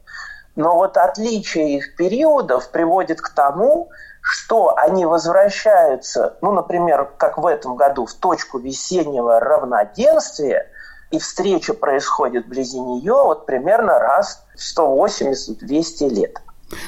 но 0.56 0.74
вот 0.74 0.96
отличие 0.96 1.76
их 1.76 1.96
периодов 1.96 2.70
приводит 2.70 3.20
к 3.20 3.30
тому, 3.30 3.90
что 4.20 4.76
они 4.76 5.04
возвращаются, 5.04 6.36
ну, 6.42 6.52
например, 6.52 7.10
как 7.16 7.38
в 7.38 7.46
этом 7.46 7.76
году, 7.76 8.06
в 8.06 8.14
точку 8.14 8.58
весеннего 8.58 9.40
равноденствия, 9.40 10.68
и 11.10 11.18
встреча 11.18 11.74
происходит 11.74 12.46
вблизи 12.46 12.78
нее 12.78 13.14
вот 13.14 13.46
примерно 13.46 13.98
раз 13.98 14.44
в 14.56 14.78
180-200 14.78 16.08
лет. 16.08 16.40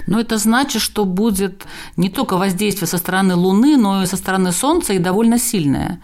Но 0.06 0.20
это 0.20 0.38
значит, 0.38 0.80
что 0.80 1.04
будет 1.04 1.64
не 1.96 2.08
только 2.08 2.36
воздействие 2.36 2.88
со 2.88 2.96
стороны 2.96 3.34
Луны, 3.34 3.76
но 3.76 4.02
и 4.02 4.06
со 4.06 4.16
стороны 4.16 4.52
Солнца 4.52 4.94
и 4.94 4.98
довольно 4.98 5.38
сильное. 5.38 6.00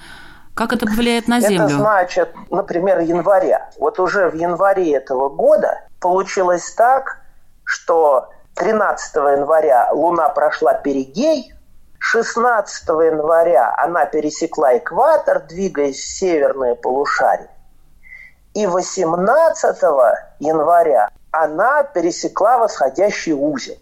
Как 0.55 0.75
это 0.75 0.85
повлияет 0.85 1.29
на 1.29 1.41
Землю? 1.41 1.65
Это 1.65 1.75
значит, 1.79 2.35
например, 2.51 2.99
января. 3.01 3.71
Вот 3.79 3.99
уже 3.99 4.29
в 4.29 4.35
январе 4.35 4.95
этого 4.95 5.31
года 5.31 5.81
получилось 6.01 6.75
так, 6.77 7.23
что 7.71 8.31
13 8.57 9.15
января 9.15 9.91
Луна 9.93 10.29
прошла 10.29 10.75
перигей, 10.75 11.55
16 12.01 12.89
января 12.89 13.73
она 13.79 14.07
пересекла 14.07 14.77
экватор, 14.77 15.41
двигаясь 15.47 16.01
в 16.01 16.19
северное 16.19 16.75
полушарие. 16.75 17.51
И 18.55 18.67
18 18.67 19.77
января 20.41 21.11
она 21.31 21.85
пересекла 21.85 22.59
восходящий 22.59 23.35
узел. 23.35 23.77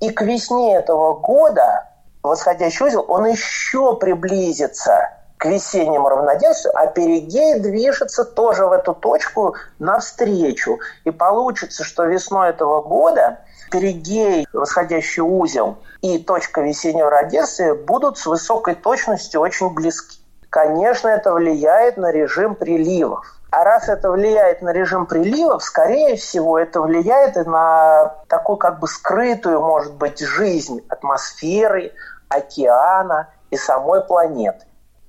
И 0.00 0.08
к 0.10 0.22
весне 0.22 0.76
этого 0.76 1.18
года 1.18 1.90
восходящий 2.22 2.86
узел, 2.86 3.04
он 3.08 3.26
еще 3.26 3.94
приблизится 3.96 5.15
к 5.38 5.44
весеннему 5.46 6.08
равноденствию, 6.08 6.72
а 6.76 6.86
перигей 6.86 7.60
движется 7.60 8.24
тоже 8.24 8.66
в 8.66 8.72
эту 8.72 8.94
точку 8.94 9.56
навстречу. 9.78 10.78
И 11.04 11.10
получится, 11.10 11.84
что 11.84 12.04
весной 12.04 12.50
этого 12.50 12.82
года 12.82 13.40
перигей, 13.70 14.46
восходящий 14.52 15.22
узел 15.22 15.78
и 16.00 16.18
точка 16.18 16.62
весеннего 16.62 17.10
равноденствия 17.10 17.74
будут 17.74 18.18
с 18.18 18.26
высокой 18.26 18.74
точностью 18.74 19.40
очень 19.40 19.70
близки. 19.74 20.20
Конечно, 20.50 21.08
это 21.08 21.32
влияет 21.34 21.96
на 21.96 22.10
режим 22.10 22.54
приливов. 22.54 23.26
А 23.50 23.64
раз 23.64 23.88
это 23.88 24.10
влияет 24.10 24.62
на 24.62 24.70
режим 24.70 25.06
приливов, 25.06 25.62
скорее 25.62 26.16
всего, 26.16 26.58
это 26.58 26.80
влияет 26.80 27.36
и 27.36 27.44
на 27.44 28.14
такую 28.28 28.56
как 28.56 28.80
бы 28.80 28.88
скрытую, 28.88 29.60
может 29.60 29.94
быть, 29.94 30.20
жизнь 30.20 30.84
атмосферы, 30.88 31.92
океана 32.28 33.28
и 33.50 33.56
самой 33.56 34.02
планеты. 34.02 34.66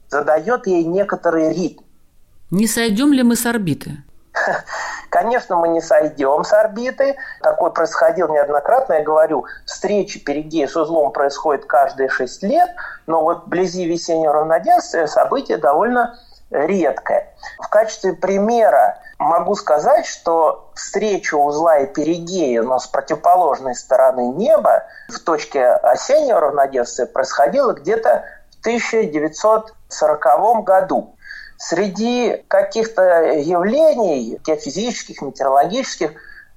Задает 0.09 0.67
ей 0.67 0.83
некоторый 0.85 1.53
ритм. 1.53 1.83
Не 2.51 2.67
сойдем 2.67 3.11
ли 3.11 3.23
мы 3.23 3.35
с 3.35 3.45
орбиты? 3.45 3.97
Конечно, 5.09 5.55
мы 5.57 5.69
не 5.69 5.81
сойдем 5.81 6.43
с 6.43 6.53
орбиты. 6.53 7.17
Такое 7.41 7.71
происходило 7.71 8.31
неоднократно. 8.31 8.93
Я 8.93 9.03
говорю, 9.03 9.45
встречи 9.65 10.23
Перигея 10.23 10.67
с 10.67 10.75
узлом 10.75 11.11
происходят 11.11 11.65
каждые 11.65 12.09
6 12.09 12.43
лет, 12.43 12.69
но 13.05 13.21
вот 13.21 13.45
вблизи 13.45 13.85
весеннего 13.85 14.33
равноденствия 14.33 15.07
событие 15.07 15.57
довольно 15.57 16.17
редкое. 16.49 17.33
В 17.59 17.67
качестве 17.69 18.13
примера 18.13 18.99
могу 19.19 19.55
сказать, 19.55 20.05
что 20.05 20.71
встреча 20.75 21.35
узла 21.35 21.79
и 21.79 21.93
перигея, 21.93 22.61
но 22.61 22.79
с 22.79 22.87
противоположной 22.87 23.75
стороны 23.75 24.29
неба 24.33 24.83
в 25.09 25.19
точке 25.19 25.65
осеннего 25.65 26.39
равноденствия 26.39 27.05
происходила 27.05 27.73
где-то 27.73 28.23
в 28.57 28.59
1940 28.61 30.63
году. 30.63 31.15
Среди 31.57 32.43
каких-то 32.47 33.33
явлений 33.33 34.39
геофизических, 34.45 35.21
метеорологических, 35.21 36.11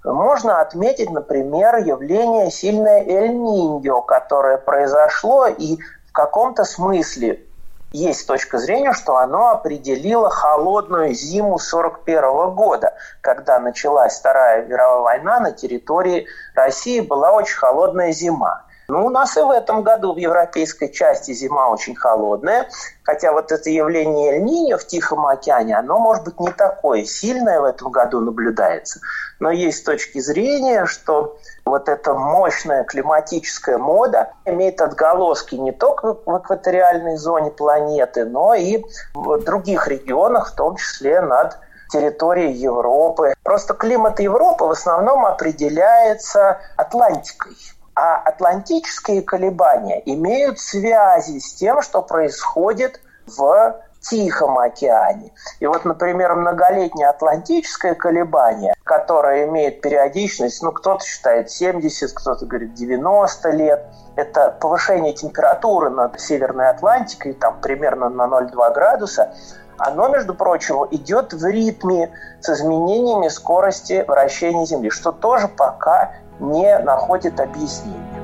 можно 0.05 0.61
отметить, 0.61 1.11
например, 1.11 1.77
явление 1.77 2.51
сильное 2.51 3.05
Эль-Ниньо, 3.05 4.03
которое 4.03 4.59
произошло 4.59 5.47
и 5.47 5.79
в 6.09 6.13
каком-то 6.13 6.65
смысле 6.65 7.45
есть 7.93 8.27
точка 8.27 8.59
зрения, 8.59 8.93
что 8.93 9.17
оно 9.17 9.49
определило 9.49 10.31
холодную 10.31 11.13
зиму 11.13 11.57
1941 11.57 12.55
года, 12.55 12.95
когда 13.21 13.59
началась 13.59 14.19
Вторая 14.19 14.65
мировая 14.65 15.01
война 15.01 15.41
на 15.41 15.53
территории 15.53 16.27
России, 16.55 17.01
была 17.01 17.33
очень 17.33 17.57
холодная 17.57 18.13
зима. 18.13 18.65
Ну, 18.91 19.07
у 19.07 19.11
нас 19.11 19.37
и 19.37 19.41
в 19.41 19.51
этом 19.51 19.83
году 19.83 20.13
в 20.15 20.17
европейской 20.17 20.89
части 20.89 21.33
зима 21.33 21.69
очень 21.69 21.95
холодная, 21.95 22.69
хотя 23.05 23.33
вот 23.33 23.53
это 23.53 23.71
явление 23.71 24.35
Эль-Ниньо 24.35 24.79
в 24.79 24.87
Тихом 24.87 25.27
океане, 25.27 25.77
оно 25.77 26.01
может 26.01 26.25
быть 26.25 26.41
не 26.41 26.51
такое 26.51 27.05
сильное 27.05 27.61
в 27.61 27.65
этом 27.65 27.93
году 27.93 28.21
наблюдается. 28.21 28.99
Но 29.39 29.53
есть 29.53 29.87
точки 29.87 30.19
зрения, 30.19 30.87
что 30.87 31.39
вот 31.65 31.89
эта 31.89 32.15
мощная 32.15 32.83
климатическая 32.83 33.79
мода 33.79 34.33
имеет 34.45 34.81
отголоски 34.81 35.55
не 35.55 35.71
только 35.71 36.15
в 36.27 36.39
экваториальной 36.39 37.17
зоне 37.17 37.53
планеты, 37.53 38.25
но 38.25 38.55
и 38.55 38.85
в 39.15 39.39
других 39.45 39.87
регионах, 39.87 40.49
в 40.49 40.57
том 40.57 40.75
числе 40.75 41.21
над 41.21 41.59
территорией 41.93 42.53
Европы. 42.53 43.35
Просто 43.45 43.75
климат 43.75 44.19
Европы 44.19 44.65
в 44.65 44.71
основном 44.71 45.27
определяется 45.27 46.59
Атлантикой. 46.77 47.57
А 47.95 48.17
атлантические 48.17 49.23
колебания 49.23 50.03
имеют 50.07 50.59
связи 50.59 51.39
с 51.39 51.55
тем, 51.55 51.83
что 51.83 52.03
происходит 52.03 53.01
в 53.27 53.81
Тихом 54.01 54.59
океане. 54.59 55.33
И 55.59 55.67
вот, 55.67 55.85
например, 55.85 56.35
многолетнее 56.35 57.09
атлантическое 57.09 57.95
колебание, 57.95 58.73
которое 58.85 59.47
имеет 59.47 59.83
периодичность, 59.83 60.63
ну, 60.63 60.73
кто-то 60.73 61.05
считает 61.05 61.51
70, 61.51 62.11
кто-то 62.13 62.47
говорит 62.47 62.73
90 62.73 63.51
лет, 63.51 63.85
это 64.17 64.57
повышение 64.59 65.13
температуры 65.13 65.91
над 65.91 66.19
Северной 66.19 66.71
Атлантикой, 66.71 67.35
там 67.35 67.61
примерно 67.61 68.09
на 68.09 68.23
0,2 68.23 68.73
градуса, 68.73 69.35
оно, 69.77 70.09
между 70.09 70.35
прочим, 70.35 70.87
идет 70.91 71.33
в 71.33 71.47
ритме 71.47 72.11
с 72.41 72.49
изменениями 72.51 73.29
скорости 73.29 74.05
вращения 74.07 74.65
Земли, 74.65 74.91
что 74.91 75.13
тоже 75.13 75.49
пока 75.49 76.15
не 76.41 76.79
находит 76.81 77.39
объяснения. 77.39 78.20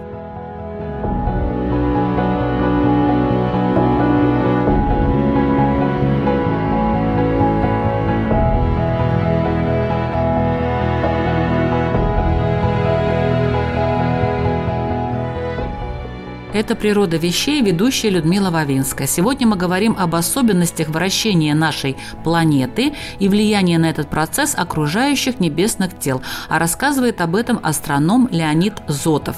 Это 16.57 16.75
«Природа 16.75 17.19
вещей», 17.19 17.61
ведущая 17.61 18.09
Людмила 18.09 18.51
Вавинская. 18.51 19.07
Сегодня 19.07 19.47
мы 19.47 19.57
говорим 19.57 19.95
об 19.99 20.15
особенностях 20.15 20.89
вращения 20.89 21.55
нашей 21.55 21.99
планеты 22.25 22.95
и 23.19 23.29
влиянии 23.29 23.77
на 23.77 23.91
этот 23.91 24.09
процесс 24.09 24.55
окружающих 24.57 25.39
небесных 25.39 25.99
тел. 25.99 26.23
А 26.49 26.59
рассказывает 26.59 27.21
об 27.21 27.37
этом 27.37 27.61
астроном 27.63 28.27
Леонид 28.33 28.73
Зотов. 28.89 29.37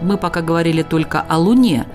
Мы 0.00 0.16
пока 0.16 0.42
говорили 0.42 0.82
только 0.82 1.20
о 1.20 1.38
Луне, 1.38 1.86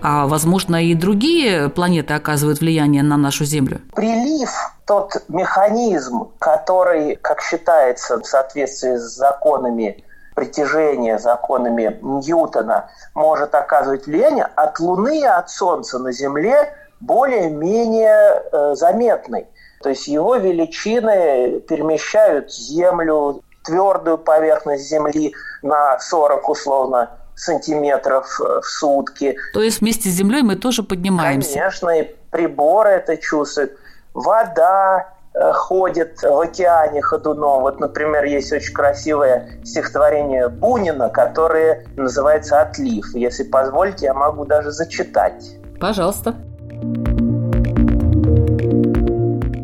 а, 0.00 0.26
возможно, 0.26 0.82
и 0.82 0.94
другие 0.94 1.68
планеты 1.68 2.14
оказывают 2.14 2.60
влияние 2.60 3.02
на 3.02 3.18
нашу 3.18 3.44
Землю. 3.44 3.82
Прилив 3.94 4.48
тот 4.86 5.22
механизм, 5.28 6.30
который, 6.38 7.16
как 7.16 7.40
считается, 7.40 8.18
в 8.18 8.24
соответствии 8.24 8.96
с 8.96 9.16
законами 9.16 10.04
притяжения, 10.34 11.18
законами 11.18 11.98
Ньютона, 12.02 12.90
может 13.14 13.54
оказывать 13.54 14.06
влияние 14.06 14.44
от 14.56 14.80
Луны 14.80 15.20
и 15.20 15.24
от 15.24 15.48
Солнца 15.48 15.98
на 15.98 16.12
Земле 16.12 16.74
более-менее 17.00 18.42
э, 18.52 18.74
заметный. 18.74 19.46
То 19.82 19.90
есть 19.90 20.08
его 20.08 20.36
величины 20.36 21.60
перемещают 21.60 22.52
Землю, 22.52 23.42
твердую 23.64 24.18
поверхность 24.18 24.88
Земли 24.88 25.34
на 25.62 25.98
40 25.98 26.48
условно 26.48 27.10
сантиметров 27.36 28.40
э, 28.40 28.60
в 28.60 28.64
сутки. 28.64 29.36
То 29.52 29.62
есть 29.62 29.80
вместе 29.80 30.08
с 30.08 30.12
Землей 30.12 30.42
мы 30.42 30.56
тоже 30.56 30.82
поднимаемся? 30.82 31.54
Конечно, 31.54 31.90
и 31.90 32.14
приборы 32.30 32.90
это 32.90 33.16
чувствуют 33.16 33.78
вода 34.14 35.08
э, 35.34 35.52
ходит 35.52 36.22
в 36.22 36.40
океане 36.40 37.02
ходуном. 37.02 37.62
Вот, 37.62 37.80
например, 37.80 38.24
есть 38.24 38.52
очень 38.52 38.72
красивое 38.72 39.60
стихотворение 39.64 40.48
Бунина, 40.48 41.10
которое 41.10 41.84
называется 41.96 42.62
«Отлив». 42.62 43.04
Если 43.14 43.42
позволите, 43.42 44.06
я 44.06 44.14
могу 44.14 44.46
даже 44.46 44.70
зачитать. 44.70 45.58
Пожалуйста. 45.80 46.34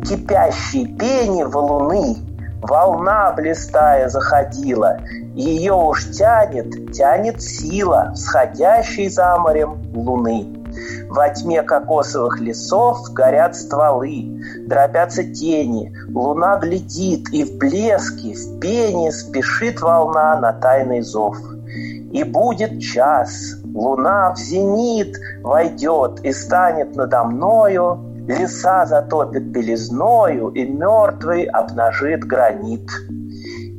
Кипящие 0.07 0.87
пени 0.97 1.43
валуны, 1.43 2.17
волна 2.61 3.31
блистая 3.31 4.09
заходила, 4.09 4.97
ее 5.35 5.73
уж 5.73 6.11
тянет, 6.11 6.91
тянет 6.91 7.41
сила 7.41 8.11
всходящей 8.13 9.07
за 9.07 9.37
морем 9.37 9.81
луны. 9.95 10.60
Во 11.09 11.29
тьме 11.29 11.61
кокосовых 11.61 12.39
лесов 12.39 13.11
горят 13.11 13.55
стволы, 13.55 14.41
дробятся 14.65 15.23
тени, 15.23 15.93
луна 16.13 16.57
глядит, 16.57 17.29
и 17.33 17.43
в 17.43 17.57
блеске, 17.57 18.33
в 18.33 18.59
пене 18.59 19.11
спешит 19.11 19.81
волна 19.81 20.39
на 20.39 20.53
тайный 20.53 21.01
зов. 21.01 21.37
И 22.11 22.23
будет 22.23 22.81
час, 22.81 23.55
луна 23.73 24.33
в 24.33 24.37
зенит 24.37 25.15
войдет 25.43 26.19
и 26.23 26.33
станет 26.33 26.95
надо 26.95 27.23
мною, 27.23 27.99
леса 28.27 28.85
затопит 28.85 29.43
белизною, 29.47 30.49
и 30.49 30.65
мертвый 30.65 31.43
обнажит 31.43 32.21
гранит. 32.21 32.89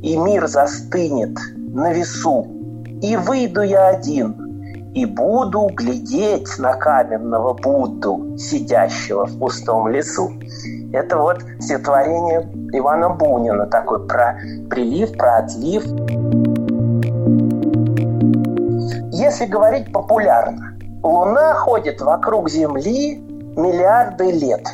И 0.01 0.17
мир 0.17 0.47
застынет 0.47 1.37
на 1.55 1.93
весу, 1.93 2.47
и 3.01 3.15
выйду 3.15 3.61
я 3.61 3.87
один, 3.87 4.42
и 4.93 5.05
буду 5.05 5.69
глядеть 5.73 6.47
на 6.59 6.73
каменного 6.73 7.53
Будду, 7.53 8.37
сидящего 8.37 9.25
в 9.25 9.39
пустом 9.39 9.87
лесу. 9.87 10.31
Это 10.93 11.17
вот 11.17 11.41
стихотворение 11.59 12.41
Ивана 12.73 13.09
Бунина, 13.09 13.65
такой 13.65 14.05
про 14.07 14.37
прилив, 14.69 15.17
про 15.17 15.37
отлив. 15.37 15.83
Если 19.11 19.45
говорить 19.45 19.91
популярно, 19.91 20.77
Луна 21.01 21.55
ходит 21.55 21.99
вокруг 22.01 22.49
Земли 22.49 23.17
миллиарды 23.17 24.31
лет. 24.31 24.67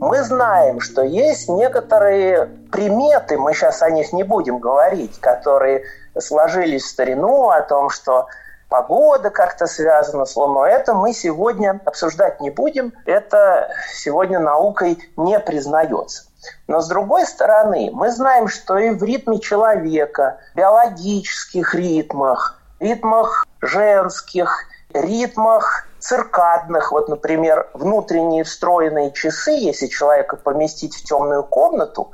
Мы 0.00 0.22
знаем, 0.22 0.80
что 0.80 1.02
есть 1.02 1.48
некоторые 1.48 2.48
приметы, 2.72 3.38
мы 3.38 3.52
сейчас 3.54 3.82
о 3.82 3.90
них 3.90 4.12
не 4.12 4.22
будем 4.22 4.58
говорить, 4.58 5.18
которые 5.20 5.84
сложились 6.18 6.84
в 6.84 6.88
старину 6.88 7.50
о 7.50 7.60
том, 7.60 7.90
что 7.90 8.26
погода 8.70 9.28
как-то 9.28 9.66
связана 9.66 10.24
с 10.24 10.34
Луной. 10.36 10.70
Это 10.70 10.94
мы 10.94 11.12
сегодня 11.12 11.78
обсуждать 11.84 12.40
не 12.40 12.50
будем. 12.50 12.94
Это 13.04 13.68
сегодня 13.92 14.38
наукой 14.38 14.98
не 15.16 15.38
признается. 15.38 16.24
Но 16.66 16.80
с 16.80 16.88
другой 16.88 17.26
стороны, 17.26 17.90
мы 17.92 18.10
знаем, 18.10 18.48
что 18.48 18.78
и 18.78 18.90
в 18.90 19.02
ритме 19.02 19.40
человека, 19.40 20.38
биологических 20.54 21.74
ритмах, 21.74 22.58
ритмах 22.78 23.44
женских, 23.60 24.64
ритмах 24.94 25.86
циркадных, 25.98 26.92
вот, 26.92 27.08
например, 27.08 27.68
внутренние 27.74 28.44
встроенные 28.44 29.12
часы, 29.12 29.50
если 29.50 29.86
человека 29.86 30.36
поместить 30.36 30.96
в 30.96 31.04
темную 31.04 31.42
комнату, 31.42 32.10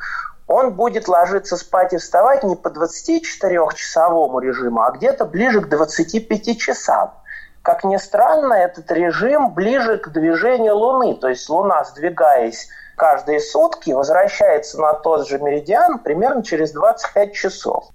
он 0.47 0.75
будет 0.75 1.09
ложиться 1.09 1.57
спать 1.57 1.93
и 1.93 1.97
вставать 1.97 2.45
не 2.45 2.55
по 2.55 2.69
24-часовому 2.69 4.41
режиму, 4.41 4.83
а 4.83 4.93
где-то 4.93 5.25
ближе 5.25 5.61
к 5.61 5.69
25 5.69 6.59
часам. 6.59 7.15
Как 7.63 7.83
ни 7.83 7.97
странно, 7.97 8.55
этот 8.55 8.91
режим 8.93 9.53
ближе 9.53 9.99
к 9.99 10.09
движению 10.11 10.77
Луны. 10.77 11.17
То 11.17 11.29
есть 11.29 11.49
Луна, 11.49 11.83
сдвигаясь 11.83 12.69
каждые 12.97 13.41
сутки, 13.41 13.91
возвращается 13.91 14.81
на 14.81 14.95
тот 14.95 15.27
же 15.27 15.41
меридиан 15.41 15.99
примерно 15.99 16.45
через 16.45 16.71
25 16.71 17.35
часов. 17.35 17.87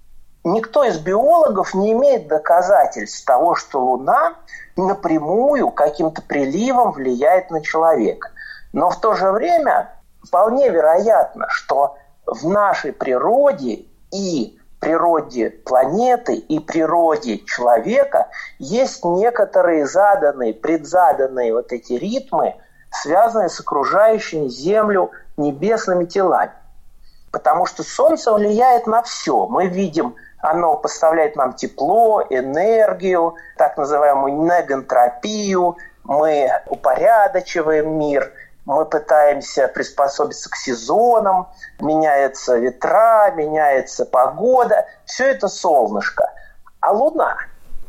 Никто 0.44 0.84
из 0.84 0.98
биологов 0.98 1.72
не 1.72 1.92
имеет 1.92 2.26
доказательств 2.28 3.24
того, 3.24 3.54
что 3.54 3.80
Луна 3.80 4.34
напрямую 4.76 5.70
каким-то 5.70 6.20
приливом 6.20 6.92
влияет 6.92 7.50
на 7.50 7.62
человека. 7.62 8.28
Но 8.74 8.90
в 8.90 9.00
то 9.00 9.14
же 9.14 9.30
время 9.30 9.94
вполне 10.22 10.68
вероятно, 10.68 11.46
что 11.48 11.96
в 12.26 12.48
нашей 12.48 12.92
природе 12.92 13.86
и 14.12 14.58
природе 14.80 15.50
планеты 15.50 16.34
и 16.34 16.58
природе 16.58 17.38
человека 17.38 18.28
есть 18.58 19.04
некоторые 19.04 19.86
заданные, 19.86 20.54
предзаданные 20.54 21.54
вот 21.54 21.72
эти 21.72 21.92
ритмы, 21.92 22.56
связанные 22.90 23.48
с 23.48 23.60
окружающими 23.60 24.48
Землю 24.48 25.12
небесными 25.36 26.04
телами. 26.04 26.52
Потому 27.30 27.64
что 27.66 27.82
Солнце 27.82 28.32
влияет 28.32 28.86
на 28.86 29.02
все. 29.02 29.46
Мы 29.46 29.68
видим, 29.68 30.16
оно 30.40 30.76
поставляет 30.76 31.36
нам 31.36 31.54
тепло, 31.54 32.22
энергию, 32.28 33.36
так 33.56 33.76
называемую 33.76 34.42
негантропию, 34.42 35.76
мы 36.04 36.50
упорядочиваем 36.66 37.98
мир– 37.98 38.32
мы 38.64 38.84
пытаемся 38.84 39.68
приспособиться 39.68 40.48
к 40.50 40.56
сезонам, 40.56 41.48
меняются 41.80 42.56
ветра, 42.56 43.32
меняется 43.32 44.06
погода, 44.06 44.86
все 45.04 45.30
это 45.30 45.48
солнышко. 45.48 46.30
А 46.80 46.92
Луна, 46.92 47.36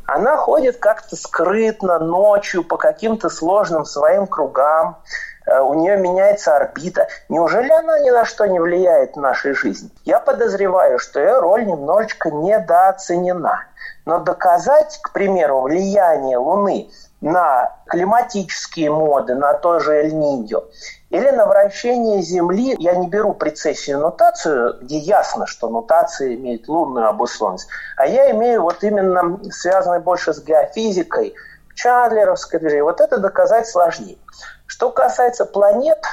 она 0.05 0.35
ходит 0.35 0.77
как-то 0.77 1.15
скрытно 1.15 1.99
ночью 1.99 2.63
по 2.63 2.77
каким-то 2.77 3.29
сложным 3.29 3.85
своим 3.85 4.27
кругам, 4.27 4.97
э, 5.45 5.59
у 5.59 5.75
нее 5.75 5.97
меняется 5.97 6.55
орбита. 6.55 7.07
Неужели 7.29 7.69
она 7.69 7.99
ни 7.99 8.09
на 8.09 8.25
что 8.25 8.47
не 8.47 8.59
влияет 8.59 9.15
в 9.15 9.19
нашей 9.19 9.53
жизни? 9.53 9.91
Я 10.05 10.19
подозреваю, 10.19 10.99
что 10.99 11.19
ее 11.19 11.39
роль 11.39 11.65
немножечко 11.65 12.31
недооценена. 12.31 13.65
Но 14.05 14.19
доказать, 14.19 14.99
к 15.01 15.11
примеру, 15.11 15.61
влияние 15.61 16.37
Луны 16.37 16.89
на 17.23 17.71
климатические 17.87 18.91
моды, 18.91 19.33
на 19.35 19.53
то 19.53 19.79
же 19.79 19.93
Эль-Ниньо, 19.93 20.65
или 21.09 21.29
на 21.29 21.45
вращение 21.45 22.21
Земли, 22.21 22.75
я 22.79 22.95
не 22.95 23.07
беру 23.07 23.33
прецессию 23.33 23.99
нотацию, 23.99 24.77
где 24.81 24.97
ясно, 24.97 25.47
что 25.47 25.69
нотация 25.69 26.35
имеет 26.35 26.67
лунную 26.67 27.07
обусловленность, 27.07 27.69
а 27.95 28.05
я 28.05 28.29
имею 28.31 28.63
вот 28.63 28.83
именно 28.83 29.39
связанное 29.51 30.01
больше 30.01 30.33
с 30.33 30.43
геофизикой, 30.43 31.33
Чандлеровское 31.75 32.59
движение. 32.59 32.83
Вот 32.83 32.99
это 32.99 33.17
доказать 33.17 33.67
сложнее. 33.67 34.17
Что 34.67 34.91
касается 34.91 35.45
планет, 35.45 36.03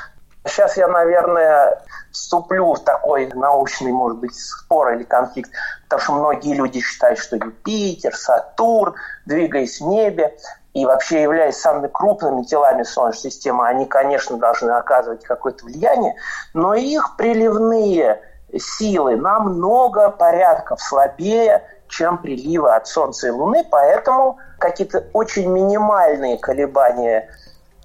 сейчас 0.47 0.77
я, 0.77 0.87
наверное, 0.87 1.83
вступлю 2.13 2.75
в 2.75 2.85
такой 2.85 3.27
научный, 3.35 3.93
может 3.93 4.19
быть, 4.19 4.35
спор 4.35 4.93
или 4.93 5.03
конфликт, 5.03 5.51
потому 5.85 6.03
что 6.03 6.13
многие 6.13 6.55
люди 6.55 6.81
считают, 6.81 7.19
что 7.19 7.37
Юпитер, 7.37 8.15
Сатурн, 8.15 8.95
двигаясь 9.27 9.81
в 9.81 9.89
небе, 9.89 10.37
и 10.73 10.87
вообще 10.87 11.23
являясь 11.23 11.59
самыми 11.59 11.89
крупными 11.89 12.43
телами 12.43 12.85
Солнечной 12.85 13.31
системы, 13.33 13.67
они, 13.67 13.87
конечно, 13.87 14.37
должны 14.37 14.71
оказывать 14.71 15.25
какое-то 15.25 15.65
влияние, 15.65 16.15
но 16.55 16.75
их 16.75 17.17
приливные 17.17 18.21
силы 18.57 19.17
намного 19.17 20.11
порядков 20.11 20.81
слабее, 20.81 21.63
чем 21.89 22.19
приливы 22.19 22.73
от 22.73 22.87
Солнца 22.87 23.27
и 23.27 23.31
Луны, 23.31 23.67
поэтому 23.69 24.39
какие-то 24.59 25.07
очень 25.13 25.51
минимальные 25.51 26.39
колебания 26.39 27.29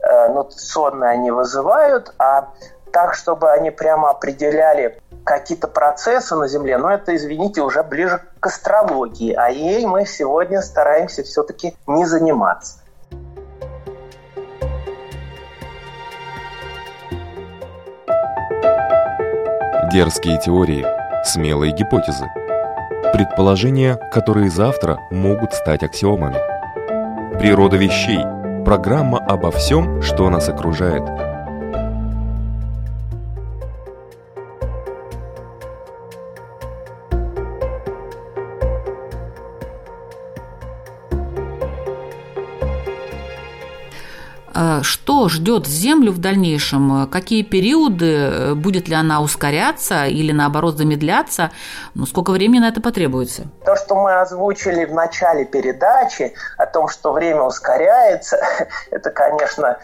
э, 0.02 0.28
нотационные 0.30 1.10
они 1.10 1.32
вызывают, 1.32 2.14
а 2.20 2.50
так, 2.96 3.14
чтобы 3.14 3.52
они 3.52 3.72
прямо 3.72 4.12
определяли 4.12 4.98
какие-то 5.26 5.68
процессы 5.68 6.34
на 6.34 6.48
Земле, 6.48 6.78
но 6.78 6.90
это, 6.90 7.14
извините, 7.14 7.62
уже 7.62 7.84
ближе 7.84 8.22
к 8.40 8.46
астрологии, 8.46 9.34
а 9.34 9.50
ей 9.50 9.86
мы 9.86 10.06
сегодня 10.06 10.62
стараемся 10.62 11.22
все-таки 11.24 11.76
не 11.88 12.06
заниматься. 12.06 12.80
Дерзкие 19.92 20.40
теории, 20.40 20.88
смелые 21.26 21.74
гипотезы. 21.74 22.32
Предположения, 23.12 23.98
которые 24.14 24.50
завтра 24.50 25.00
могут 25.12 25.54
стать 25.54 25.84
аксиомами. 25.84 26.40
Природа 27.40 27.76
вещей. 27.76 28.24
Программа 28.64 29.18
обо 29.18 29.52
всем, 29.52 30.02
что 30.02 30.30
нас 30.30 30.48
окружает– 30.48 31.04
Что 45.16 45.30
ждет 45.30 45.66
Землю 45.66 46.12
в 46.12 46.18
дальнейшем? 46.18 47.10
Какие 47.10 47.42
периоды? 47.42 48.54
Будет 48.54 48.90
ли 48.90 48.96
она 48.96 49.22
ускоряться 49.22 50.08
или, 50.08 50.34
наоборот, 50.34 50.76
замедляться? 50.76 51.52
Ну, 51.94 52.06
сколько 52.06 52.32
времени 52.32 52.60
на 52.60 52.68
это 52.68 52.82
потребуется? 52.82 53.44
То, 53.66 53.78
что 53.78 53.96
мы 53.96 54.20
озвучили 54.20 54.84
в 54.84 54.94
начале 54.94 55.46
передачи, 55.46 56.34
о 56.58 56.66
том, 56.66 56.90
что 56.90 57.14
время 57.14 57.44
ускоряется, 57.44 58.38
это, 58.92 59.10
конечно, 59.10 59.78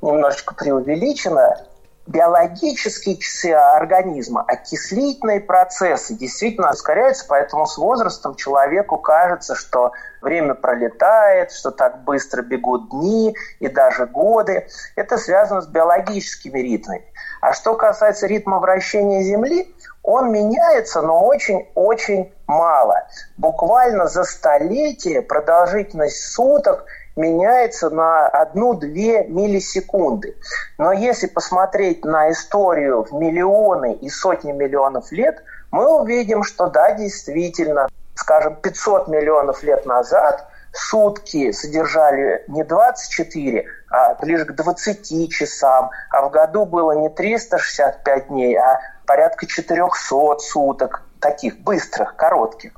немножечко 0.00 0.54
преувеличено 0.54 1.58
биологические 2.08 3.18
часы 3.18 3.52
организма, 3.52 4.42
окислительные 4.46 5.40
процессы 5.40 6.14
действительно 6.14 6.70
ускоряются, 6.70 7.26
поэтому 7.28 7.66
с 7.66 7.76
возрастом 7.76 8.34
человеку 8.34 8.96
кажется, 8.96 9.54
что 9.54 9.92
время 10.22 10.54
пролетает, 10.54 11.52
что 11.52 11.70
так 11.70 12.04
быстро 12.04 12.42
бегут 12.42 12.90
дни 12.90 13.36
и 13.60 13.68
даже 13.68 14.06
годы. 14.06 14.66
Это 14.96 15.18
связано 15.18 15.60
с 15.60 15.66
биологическими 15.66 16.58
ритмами. 16.58 17.04
А 17.42 17.52
что 17.52 17.74
касается 17.74 18.26
ритма 18.26 18.58
вращения 18.58 19.22
Земли, 19.22 19.74
он 20.02 20.32
меняется, 20.32 21.02
но 21.02 21.22
очень-очень 21.26 22.32
мало. 22.46 23.06
Буквально 23.36 24.06
за 24.06 24.24
столетие 24.24 25.20
продолжительность 25.20 26.32
суток 26.32 26.86
меняется 27.18 27.90
на 27.90 28.30
1-2 28.54 29.26
миллисекунды. 29.26 30.36
Но 30.78 30.92
если 30.92 31.26
посмотреть 31.26 32.04
на 32.04 32.30
историю 32.30 33.04
в 33.04 33.12
миллионы 33.12 33.94
и 33.94 34.08
сотни 34.08 34.52
миллионов 34.52 35.10
лет, 35.12 35.42
мы 35.70 36.00
увидим, 36.00 36.44
что 36.44 36.68
да, 36.68 36.92
действительно, 36.92 37.88
скажем, 38.14 38.56
500 38.56 39.08
миллионов 39.08 39.62
лет 39.62 39.84
назад 39.84 40.46
сутки 40.72 41.50
содержали 41.52 42.44
не 42.46 42.62
24, 42.62 43.66
а 43.90 44.14
ближе 44.14 44.44
к 44.44 44.54
20 44.54 45.30
часам, 45.30 45.90
а 46.10 46.22
в 46.22 46.30
году 46.30 46.66
было 46.66 46.92
не 46.92 47.08
365 47.08 48.28
дней, 48.28 48.56
а 48.56 48.78
порядка 49.06 49.46
400 49.46 50.38
суток, 50.38 51.02
таких 51.20 51.58
быстрых, 51.58 52.14
коротких. 52.16 52.72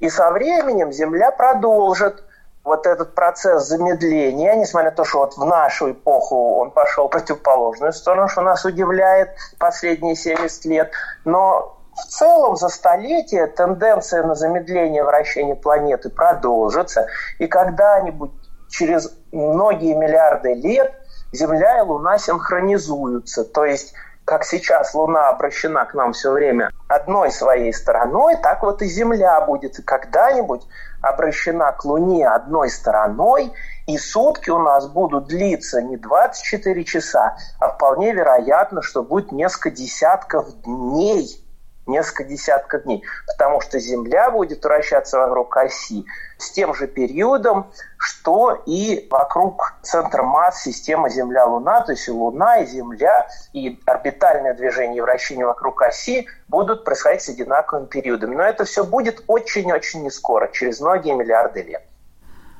И 0.00 0.10
со 0.10 0.30
временем 0.30 0.92
Земля 0.92 1.30
продолжит 1.30 2.24
вот 2.66 2.84
этот 2.84 3.14
процесс 3.14 3.68
замедления, 3.68 4.56
несмотря 4.56 4.90
на 4.90 4.96
то, 4.96 5.04
что 5.04 5.20
вот 5.20 5.36
в 5.36 5.44
нашу 5.44 5.92
эпоху 5.92 6.56
он 6.56 6.72
пошел 6.72 7.06
в 7.06 7.10
противоположную 7.10 7.92
сторону, 7.92 8.28
что 8.28 8.42
нас 8.42 8.64
удивляет 8.64 9.30
последние 9.58 10.16
70 10.16 10.64
лет, 10.64 10.90
но 11.24 11.78
в 11.94 12.04
целом 12.06 12.56
за 12.56 12.68
столетие 12.68 13.46
тенденция 13.46 14.24
на 14.24 14.34
замедление 14.34 15.04
вращения 15.04 15.54
планеты 15.54 16.10
продолжится, 16.10 17.06
и 17.38 17.46
когда-нибудь 17.46 18.32
через 18.68 19.16
многие 19.30 19.94
миллиарды 19.94 20.54
лет 20.54 20.92
Земля 21.32 21.78
и 21.78 21.82
Луна 21.82 22.18
синхронизуются, 22.18 23.44
то 23.44 23.64
есть 23.64 23.94
как 24.26 24.44
сейчас 24.44 24.92
Луна 24.92 25.28
обращена 25.28 25.84
к 25.84 25.94
нам 25.94 26.12
все 26.12 26.32
время 26.32 26.70
одной 26.88 27.30
своей 27.30 27.72
стороной, 27.72 28.36
так 28.42 28.64
вот 28.64 28.82
и 28.82 28.86
Земля 28.86 29.40
будет. 29.40 29.76
Когда-нибудь 29.84 30.66
обращена 31.08 31.72
к 31.72 31.84
Луне 31.84 32.28
одной 32.28 32.70
стороной, 32.70 33.52
и 33.86 33.98
сутки 33.98 34.50
у 34.50 34.58
нас 34.58 34.88
будут 34.88 35.28
длиться 35.28 35.82
не 35.82 35.96
24 35.96 36.84
часа, 36.84 37.36
а 37.60 37.68
вполне 37.68 38.12
вероятно, 38.12 38.82
что 38.82 39.02
будет 39.02 39.32
несколько 39.32 39.70
десятков 39.70 40.46
дней– 40.62 41.40
несколько 41.86 42.24
десятков 42.24 42.84
дней, 42.84 43.02
потому 43.26 43.60
что 43.60 43.78
Земля 43.78 44.30
будет 44.30 44.64
вращаться 44.64 45.18
вокруг 45.18 45.56
оси 45.56 46.04
с 46.38 46.50
тем 46.50 46.74
же 46.74 46.86
периодом, 46.86 47.70
что 47.98 48.62
и 48.66 49.06
вокруг 49.10 49.74
центра 49.82 50.22
масс 50.22 50.62
системы 50.62 51.10
Земля-Луна, 51.10 51.80
то 51.82 51.92
есть 51.92 52.08
и 52.08 52.10
Луна, 52.10 52.58
и 52.58 52.66
Земля, 52.66 53.26
и 53.52 53.80
орбитальное 53.86 54.54
движение 54.54 54.98
и 54.98 55.00
вращение 55.00 55.46
вокруг 55.46 55.82
оси 55.82 56.26
будут 56.48 56.84
происходить 56.84 57.22
с 57.22 57.28
одинаковыми 57.28 57.86
периодами. 57.86 58.34
Но 58.34 58.42
это 58.42 58.64
все 58.64 58.84
будет 58.84 59.22
очень-очень 59.26 60.02
не 60.02 60.10
скоро, 60.10 60.48
через 60.52 60.80
многие 60.80 61.14
миллиарды 61.14 61.62
лет. 61.62 61.82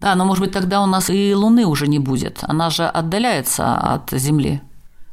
Да, 0.00 0.14
но 0.14 0.24
может 0.24 0.44
быть 0.44 0.52
тогда 0.52 0.82
у 0.82 0.86
нас 0.86 1.10
и 1.10 1.34
Луны 1.34 1.64
уже 1.64 1.86
не 1.86 1.98
будет. 1.98 2.38
Она 2.42 2.70
же 2.70 2.84
отдаляется 2.84 3.76
от 3.76 4.10
Земли 4.10 4.62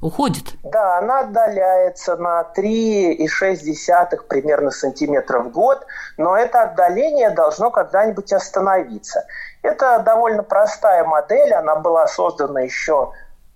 уходит. 0.04 0.54
Да, 0.64 0.98
она 0.98 1.22
отдаляется 1.22 2.16
на 2.18 2.42
3,6 2.56 4.28
примерно 4.28 4.70
сантиметра 4.72 5.40
в 5.40 5.50
год, 5.52 5.86
но 6.18 6.38
это 6.38 6.64
отдаление 6.64 7.30
должно 7.32 7.72
когда-нибудь 7.72 8.32
остановиться. 8.34 9.26
Это 9.62 10.00
довольно 10.00 10.44
простая 10.44 11.06
модель, 11.06 11.54
она 11.54 11.78
была 11.78 12.08
создана 12.08 12.62
еще 12.62 13.12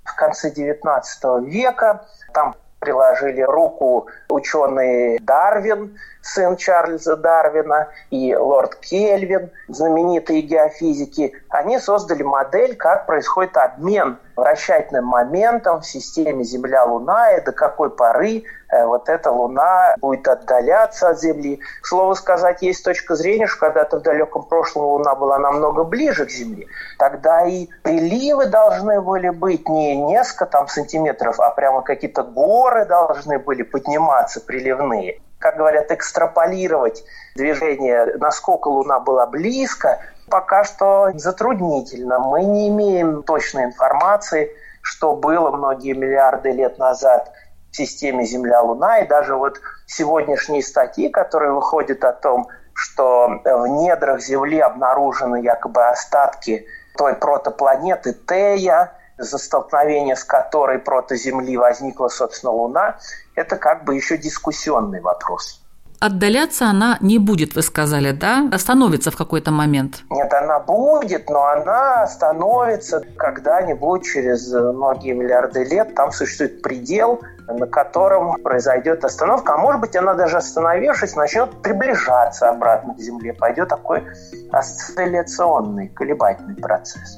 в 0.06 0.16
конце 0.16 0.52
XIX 0.52 1.02
века. 1.44 2.06
Там 2.34 2.56
приложили 2.80 3.42
руку 3.42 4.08
ученый 4.30 5.20
Дарвин, 5.20 5.98
сын 6.28 6.56
Чарльза 6.58 7.16
Дарвина, 7.16 7.88
и 8.10 8.36
лорд 8.36 8.76
Кельвин, 8.76 9.50
знаменитые 9.68 10.42
геофизики. 10.42 11.34
Они 11.50 11.80
создали 11.80 12.24
модель, 12.24 12.76
как 12.76 13.06
происходит 13.06 13.56
обмен 13.58 14.18
вращательным 14.36 15.06
моментом 15.06 15.82
в 15.82 15.86
системе 15.88 16.44
Земля-Луна 16.44 17.32
и 17.32 17.42
до 17.44 17.52
какой 17.52 17.90
поры 17.90 18.44
э, 18.70 18.86
вот 18.86 19.10
эта 19.10 19.32
Луна 19.32 19.96
будет 20.00 20.28
отдаляться 20.28 21.10
от 21.10 21.20
Земли. 21.20 21.60
К 21.82 21.88
слову 21.88 22.14
сказать, 22.14 22.62
есть 22.62 22.86
точка 22.86 23.16
зрения, 23.16 23.48
что 23.48 23.60
когда-то 23.60 23.98
в 23.98 24.04
далеком 24.04 24.44
прошлом 24.44 24.86
Луна 24.86 25.16
была 25.16 25.40
намного 25.40 25.84
ближе 25.84 26.26
к 26.26 26.30
Земле. 26.30 26.68
Тогда 27.00 27.48
и 27.48 27.68
приливы 27.82 28.46
должны 28.46 29.02
были 29.02 29.30
быть 29.30 29.68
не 29.68 29.96
несколько 29.96 30.46
там 30.46 30.68
сантиметров, 30.68 31.40
а 31.40 31.50
прямо 31.50 31.82
какие-то 31.82 32.22
горы 32.22 32.86
должны 32.86 33.40
были 33.40 33.64
подниматься 33.64 34.40
приливные 34.40 35.20
как 35.48 35.56
говорят, 35.56 35.92
экстраполировать 35.92 37.06
движение, 37.36 38.18
насколько 38.18 38.68
Луна 38.68 39.00
была 39.00 39.26
близко, 39.28 40.02
пока 40.30 40.66
что 40.66 41.12
затруднительно. 41.16 42.20
Мы 42.20 42.44
не 42.44 42.68
имеем 42.68 43.24
точной 43.24 43.64
информации, 43.64 44.52
что 44.82 45.16
было 45.16 45.50
многие 45.52 45.94
миллиарды 45.94 46.52
лет 46.52 46.78
назад 46.80 47.32
в 47.72 47.78
системе 47.78 48.26
Земля-Луна. 48.26 49.00
И 49.00 49.08
даже 49.08 49.36
вот 49.36 49.62
сегодняшние 49.86 50.64
статьи, 50.64 51.08
которые 51.08 51.54
выходят 51.54 52.04
о 52.04 52.12
том, 52.12 52.50
что 52.74 53.30
в 53.46 53.68
недрах 53.68 54.20
Земли 54.20 54.60
обнаружены 54.60 55.38
якобы 55.38 55.88
остатки 55.88 56.66
той 56.98 57.16
протопланеты 57.16 58.12
Тея, 58.12 58.92
за 59.18 59.38
столкновение 59.38 60.18
с 60.18 60.26
которой 60.26 60.80
протоземли 60.80 61.56
возникла, 61.56 62.10
собственно, 62.10 62.52
Луна, 62.52 62.98
это 63.38 63.56
как 63.56 63.86
бы 63.86 63.96
еще 63.96 64.18
дискуссионный 64.18 65.00
вопрос. 65.00 65.62
Отдаляться 66.00 66.68
она 66.68 66.98
не 67.02 67.18
будет, 67.18 67.56
вы 67.56 67.64
сказали, 67.64 68.12
да? 68.12 68.48
Остановится 68.52 69.10
в 69.10 69.16
какой-то 69.16 69.50
момент. 69.50 70.04
Нет, 70.12 70.32
она 70.32 70.60
будет, 70.60 71.28
но 71.28 71.46
она 71.46 72.04
остановится 72.04 73.02
когда-нибудь 73.18 74.04
через 74.04 74.52
многие 74.52 75.14
миллиарды 75.14 75.64
лет. 75.64 75.96
Там 75.96 76.12
существует 76.12 76.62
предел, 76.62 77.22
на 77.48 77.66
котором 77.66 78.40
произойдет 78.44 79.04
остановка. 79.06 79.56
А 79.56 79.58
может 79.58 79.82
быть, 79.82 79.96
она 79.96 80.14
даже 80.14 80.38
остановившись, 80.38 81.16
начнет 81.16 81.64
приближаться 81.64 82.50
обратно 82.50 82.94
к 82.94 83.00
Земле. 83.00 83.34
Пойдет 83.34 83.70
такой 83.70 84.04
осцилляционный, 84.52 85.88
колебательный 85.90 86.56
процесс. 86.56 87.18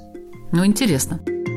Ну, 0.54 0.66
интересно. 0.66 1.20
Вы 1.26 1.49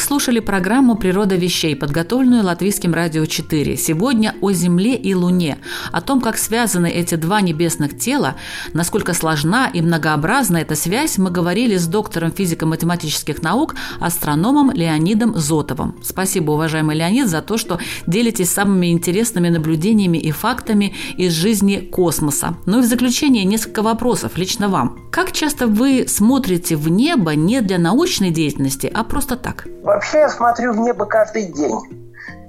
слушали 0.00 0.40
программу 0.40 0.96
«Природа 0.96 1.36
вещей», 1.36 1.74
подготовленную 1.76 2.44
Латвийским 2.44 2.94
радио 2.94 3.26
4. 3.26 3.76
Сегодня 3.76 4.34
о 4.40 4.52
Земле 4.52 4.94
и 4.94 5.14
Луне, 5.14 5.58
о 5.92 6.00
том, 6.00 6.20
как 6.20 6.38
связаны 6.38 6.90
эти 6.90 7.14
два 7.14 7.40
небесных 7.40 7.98
тела, 7.98 8.36
насколько 8.72 9.14
сложна 9.14 9.68
и 9.72 9.80
многообразна 9.82 10.58
эта 10.58 10.74
связь, 10.74 11.18
мы 11.18 11.30
говорили 11.30 11.76
с 11.76 11.86
доктором 11.86 12.32
физико-математических 12.32 13.42
наук, 13.42 13.74
астрономом 14.00 14.70
Леонидом 14.72 15.36
Зотовым. 15.36 15.96
Спасибо, 16.02 16.52
уважаемый 16.52 16.96
Леонид, 16.96 17.28
за 17.28 17.42
то, 17.42 17.56
что 17.56 17.78
делитесь 18.06 18.50
самыми 18.50 18.92
интересными 18.92 19.48
наблюдениями 19.48 20.18
и 20.18 20.30
фактами 20.30 20.94
из 21.16 21.32
жизни 21.32 21.76
космоса. 21.76 22.56
Ну 22.66 22.78
и 22.78 22.82
в 22.82 22.86
заключение 22.86 23.44
несколько 23.44 23.82
вопросов 23.82 24.36
лично 24.36 24.68
вам. 24.68 24.98
Как 25.10 25.32
часто 25.32 25.66
вы 25.66 26.06
смотрите 26.06 26.76
в 26.76 26.88
небо 26.88 27.34
не 27.34 27.60
для 27.60 27.78
научной 27.78 28.30
деятельности, 28.30 28.90
а 28.92 29.04
просто 29.04 29.36
так? 29.36 29.66
Вообще 29.90 30.18
я 30.20 30.28
смотрю 30.28 30.72
в 30.72 30.78
небо 30.78 31.04
каждый 31.04 31.46
день. 31.46 31.76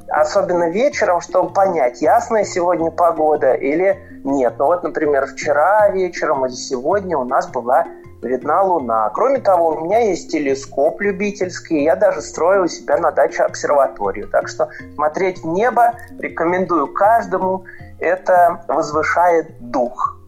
Особенно 0.10 0.70
вечером, 0.70 1.22
чтобы 1.22 1.52
понять, 1.52 2.00
ясная 2.00 2.44
сегодня 2.44 2.92
погода 2.92 3.54
или 3.54 3.98
нет. 4.24 4.54
Ну 4.60 4.68
вот, 4.68 4.84
например, 4.84 5.26
вчера 5.26 5.90
вечером 5.90 6.46
или 6.46 6.54
сегодня 6.54 7.18
у 7.18 7.24
нас 7.24 7.48
была 7.48 7.88
видна 8.22 8.62
Луна. 8.62 9.10
Кроме 9.16 9.40
того, 9.40 9.70
у 9.70 9.86
меня 9.86 10.02
есть 10.02 10.32
телескоп 10.32 11.02
любительский, 11.02 11.82
я 11.84 11.96
даже 11.96 12.22
строю 12.22 12.66
у 12.66 12.68
себя 12.68 12.98
на 12.98 13.10
даче 13.10 13.42
обсерваторию. 13.42 14.28
Так 14.28 14.48
что 14.48 14.70
смотреть 14.94 15.44
в 15.44 15.48
небо 15.48 15.94
рекомендую 16.20 16.94
каждому. 16.94 17.66
Это 18.00 18.64
возвышает 18.68 19.48
дух. 19.72 20.21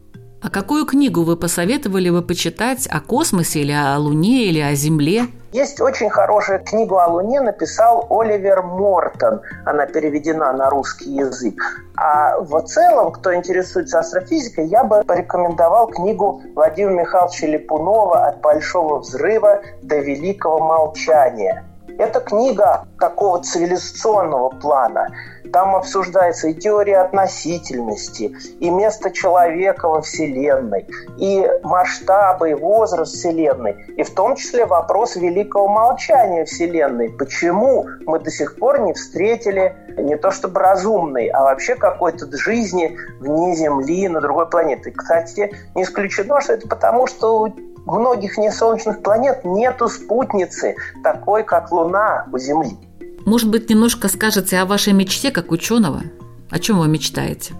А 0.43 0.49
какую 0.49 0.85
книгу 0.85 1.23
вы 1.23 1.37
посоветовали 1.37 2.09
бы 2.09 2.21
почитать 2.21 2.85
о 2.87 2.99
космосе 2.99 3.61
или 3.61 3.71
о 3.71 3.97
Луне 3.97 4.43
или 4.47 4.59
о 4.59 4.75
Земле? 4.75 5.27
Есть 5.53 5.79
очень 5.79 6.09
хорошая 6.09 6.59
книгу 6.59 6.97
о 6.97 7.07
Луне, 7.07 7.39
написал 7.39 8.05
Оливер 8.09 8.61
Мортон. 8.61 9.39
Она 9.65 9.85
переведена 9.85 10.51
на 10.51 10.69
русский 10.69 11.11
язык. 11.15 11.55
А 11.95 12.39
в 12.39 12.61
целом, 12.63 13.13
кто 13.13 13.33
интересуется 13.33 13.99
астрофизикой, 13.99 14.67
я 14.67 14.83
бы 14.83 15.03
порекомендовал 15.05 15.87
книгу 15.87 16.41
Владимира 16.55 16.91
Михайловича 16.93 17.47
Липунова 17.47 18.25
«От 18.25 18.41
большого 18.41 18.99
взрыва 18.99 19.61
до 19.81 19.99
великого 19.99 20.59
молчания». 20.59 21.63
Это 21.97 22.19
книга 22.19 22.87
такого 22.99 23.41
цивилизационного 23.43 24.49
плана. 24.49 25.09
Там 25.51 25.75
обсуждается 25.75 26.47
и 26.47 26.53
теория 26.53 26.97
относительности, 26.97 28.35
и 28.59 28.69
место 28.71 29.11
человека 29.11 29.87
во 29.87 30.01
Вселенной, 30.01 30.87
и 31.17 31.47
масштабы, 31.61 32.51
и 32.51 32.53
возраст 32.55 33.13
Вселенной, 33.13 33.73
и 33.95 34.01
в 34.01 34.15
том 34.15 34.35
числе 34.35 34.65
вопрос 34.65 35.15
великого 35.15 35.67
молчания 35.67 36.45
Вселенной. 36.45 37.09
Почему 37.11 37.85
мы 38.07 38.19
до 38.19 38.31
сих 38.31 38.57
пор 38.57 38.79
не 38.81 38.93
встретили 38.93 39.75
не 39.97 40.17
то 40.17 40.31
чтобы 40.31 40.59
разумный, 40.59 41.27
а 41.27 41.43
вообще 41.43 41.75
какой-то 41.75 42.25
жизни 42.35 42.97
вне 43.19 43.55
Земли, 43.55 44.07
на 44.07 44.21
другой 44.21 44.49
планете. 44.49 44.91
Кстати, 44.91 45.53
не 45.75 45.83
исключено, 45.83 46.41
что 46.41 46.53
это 46.53 46.67
потому, 46.67 47.05
что 47.05 47.53
многих 47.85 48.37
несолнечных 48.37 49.01
планет 49.01 49.43
нету 49.43 49.87
спутницы, 49.87 50.75
такой 51.03 51.43
как 51.43 51.71
Луна 51.71 52.25
у 52.31 52.37
Земли. 52.37 52.77
Может 53.25 53.49
быть, 53.49 53.69
немножко 53.69 54.09
скажете 54.09 54.57
о 54.59 54.65
вашей 54.65 54.93
мечте 54.93 55.31
как 55.31 55.51
ученого? 55.51 56.01
О 56.49 56.59
чем 56.59 56.79
вы 56.79 56.87
мечтаете? 56.87 57.53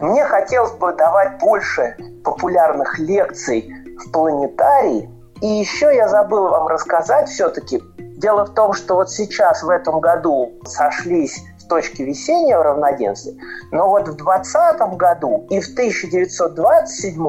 Мне 0.00 0.24
хотелось 0.24 0.72
бы 0.72 0.92
давать 0.92 1.38
больше 1.40 1.96
популярных 2.24 2.98
лекций 2.98 3.72
в 3.98 4.10
планетарии. 4.10 5.10
И 5.40 5.46
еще 5.46 5.94
я 5.94 6.08
забыл 6.08 6.48
вам 6.48 6.66
рассказать 6.66 7.28
все-таки. 7.28 7.82
Дело 7.98 8.44
в 8.44 8.54
том, 8.54 8.72
что 8.72 8.96
вот 8.96 9.10
сейчас 9.10 9.62
в 9.62 9.70
этом 9.70 10.00
году 10.00 10.52
сошлись 10.64 11.42
точки 11.68 12.02
весеннего 12.02 12.62
равноденствия, 12.62 13.36
но 13.70 13.88
вот 13.88 14.08
в 14.08 14.16
2020 14.16 14.80
году 14.96 15.46
и 15.50 15.60
в 15.60 15.68
1927 15.68 17.26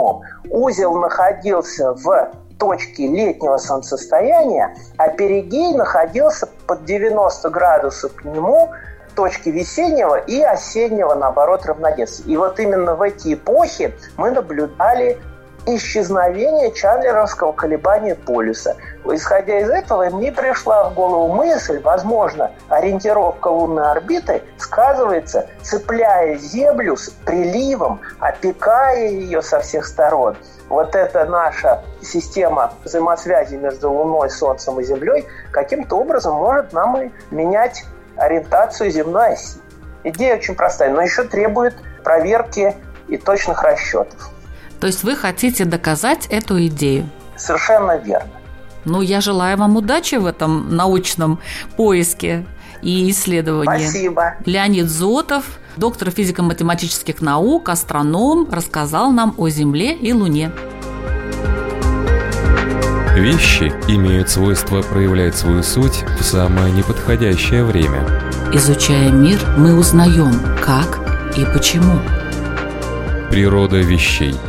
узел 0.50 0.96
находился 0.96 1.94
в 1.94 2.32
точке 2.60 3.08
летнего 3.08 3.58
солнцестояния, 3.58 4.76
а 4.98 5.08
перигей 5.10 5.74
находился 5.74 6.48
под 6.68 6.86
90 6.86 7.50
градусов 7.50 8.14
к 8.14 8.26
нему 8.26 8.70
точки 9.16 9.50
весеннего 9.50 10.16
и 10.16 10.42
осеннего, 10.42 11.14
наоборот, 11.16 11.66
равноденствия. 11.66 12.34
И 12.34 12.38
вот 12.38 12.60
именно 12.60 12.96
в 12.96 13.02
эти 13.02 13.34
эпохи 13.34 13.94
мы 14.18 14.32
наблюдали 14.32 15.18
исчезновение 15.66 16.72
чандлеровского 16.72 17.52
колебания 17.52 18.16
полюса. 18.16 18.76
Исходя 19.06 19.60
из 19.60 19.70
этого, 19.70 20.10
мне 20.10 20.32
пришла 20.32 20.90
в 20.90 20.94
голову 20.94 21.34
мысль, 21.34 21.80
возможно, 21.82 22.52
ориентировка 22.70 23.48
лунной 23.48 23.92
орбиты 23.92 24.44
сказывается, 24.58 25.48
цепляя 25.62 26.36
Землю 26.38 26.96
с 26.96 27.10
приливом, 27.10 28.02
опекая 28.20 29.08
ее 29.08 29.42
со 29.42 29.60
всех 29.60 29.86
сторон. 29.86 30.36
Вот 30.70 30.96
эта 30.96 31.26
наша 31.26 31.84
система 32.02 32.74
взаимосвязи 32.84 33.56
между 33.56 33.92
Луной, 33.92 34.30
Солнцем 34.30 34.80
и 34.80 34.84
Землей 34.84 35.26
каким-то 35.52 35.96
образом 35.96 36.36
может 36.36 36.74
нам 36.74 37.02
и 37.02 37.12
менять 37.32 37.86
ориентацию 38.16 38.92
земной 38.92 39.34
оси. 39.34 39.60
Идея 40.04 40.36
очень 40.36 40.56
простая, 40.56 40.92
но 40.92 41.02
еще 41.02 41.24
требует 41.24 41.76
проверки 42.04 42.76
и 43.08 43.18
точных 43.18 43.64
расчетов. 43.64 44.30
То 44.80 44.88
есть 44.88 45.04
вы 45.04 45.16
хотите 45.16 45.66
доказать 45.66 46.28
эту 46.28 46.66
идею? 46.68 47.10
Совершенно 47.36 47.98
верно. 47.98 48.30
Ну, 48.86 49.02
я 49.02 49.22
желаю 49.22 49.58
вам 49.58 49.76
удачи 49.76 50.16
в 50.16 50.26
этом 50.26 50.76
научном 50.76 51.40
поиске 51.76 52.46
и 52.82 53.10
исследовании. 53.12 53.84
Спасибо. 53.84 54.36
Леонид 54.46 54.88
Зотов, 54.88 55.44
доктор 55.76 56.12
физико-математических 56.12 57.22
наук, 57.22 57.70
астроном, 57.70 58.48
рассказал 58.50 59.12
нам 59.12 59.36
о 59.38 59.50
Земле 59.50 59.94
и 59.96 60.14
Луне. 60.14 60.52
Вещи 63.16 63.74
имеют 63.90 64.30
свойство 64.30 64.82
проявлять 64.82 65.36
свою 65.36 65.62
суть 65.62 66.06
в 66.20 66.24
самое 66.24 66.72
неподходящее 66.72 67.66
время. 67.66 68.08
Изучая 68.54 69.12
мир, 69.12 69.40
мы 69.58 69.78
узнаем, 69.78 70.40
как 70.64 71.00
и 71.38 71.44
почему. 71.54 72.00
Природа 73.30 73.78
вещей– 73.78 74.36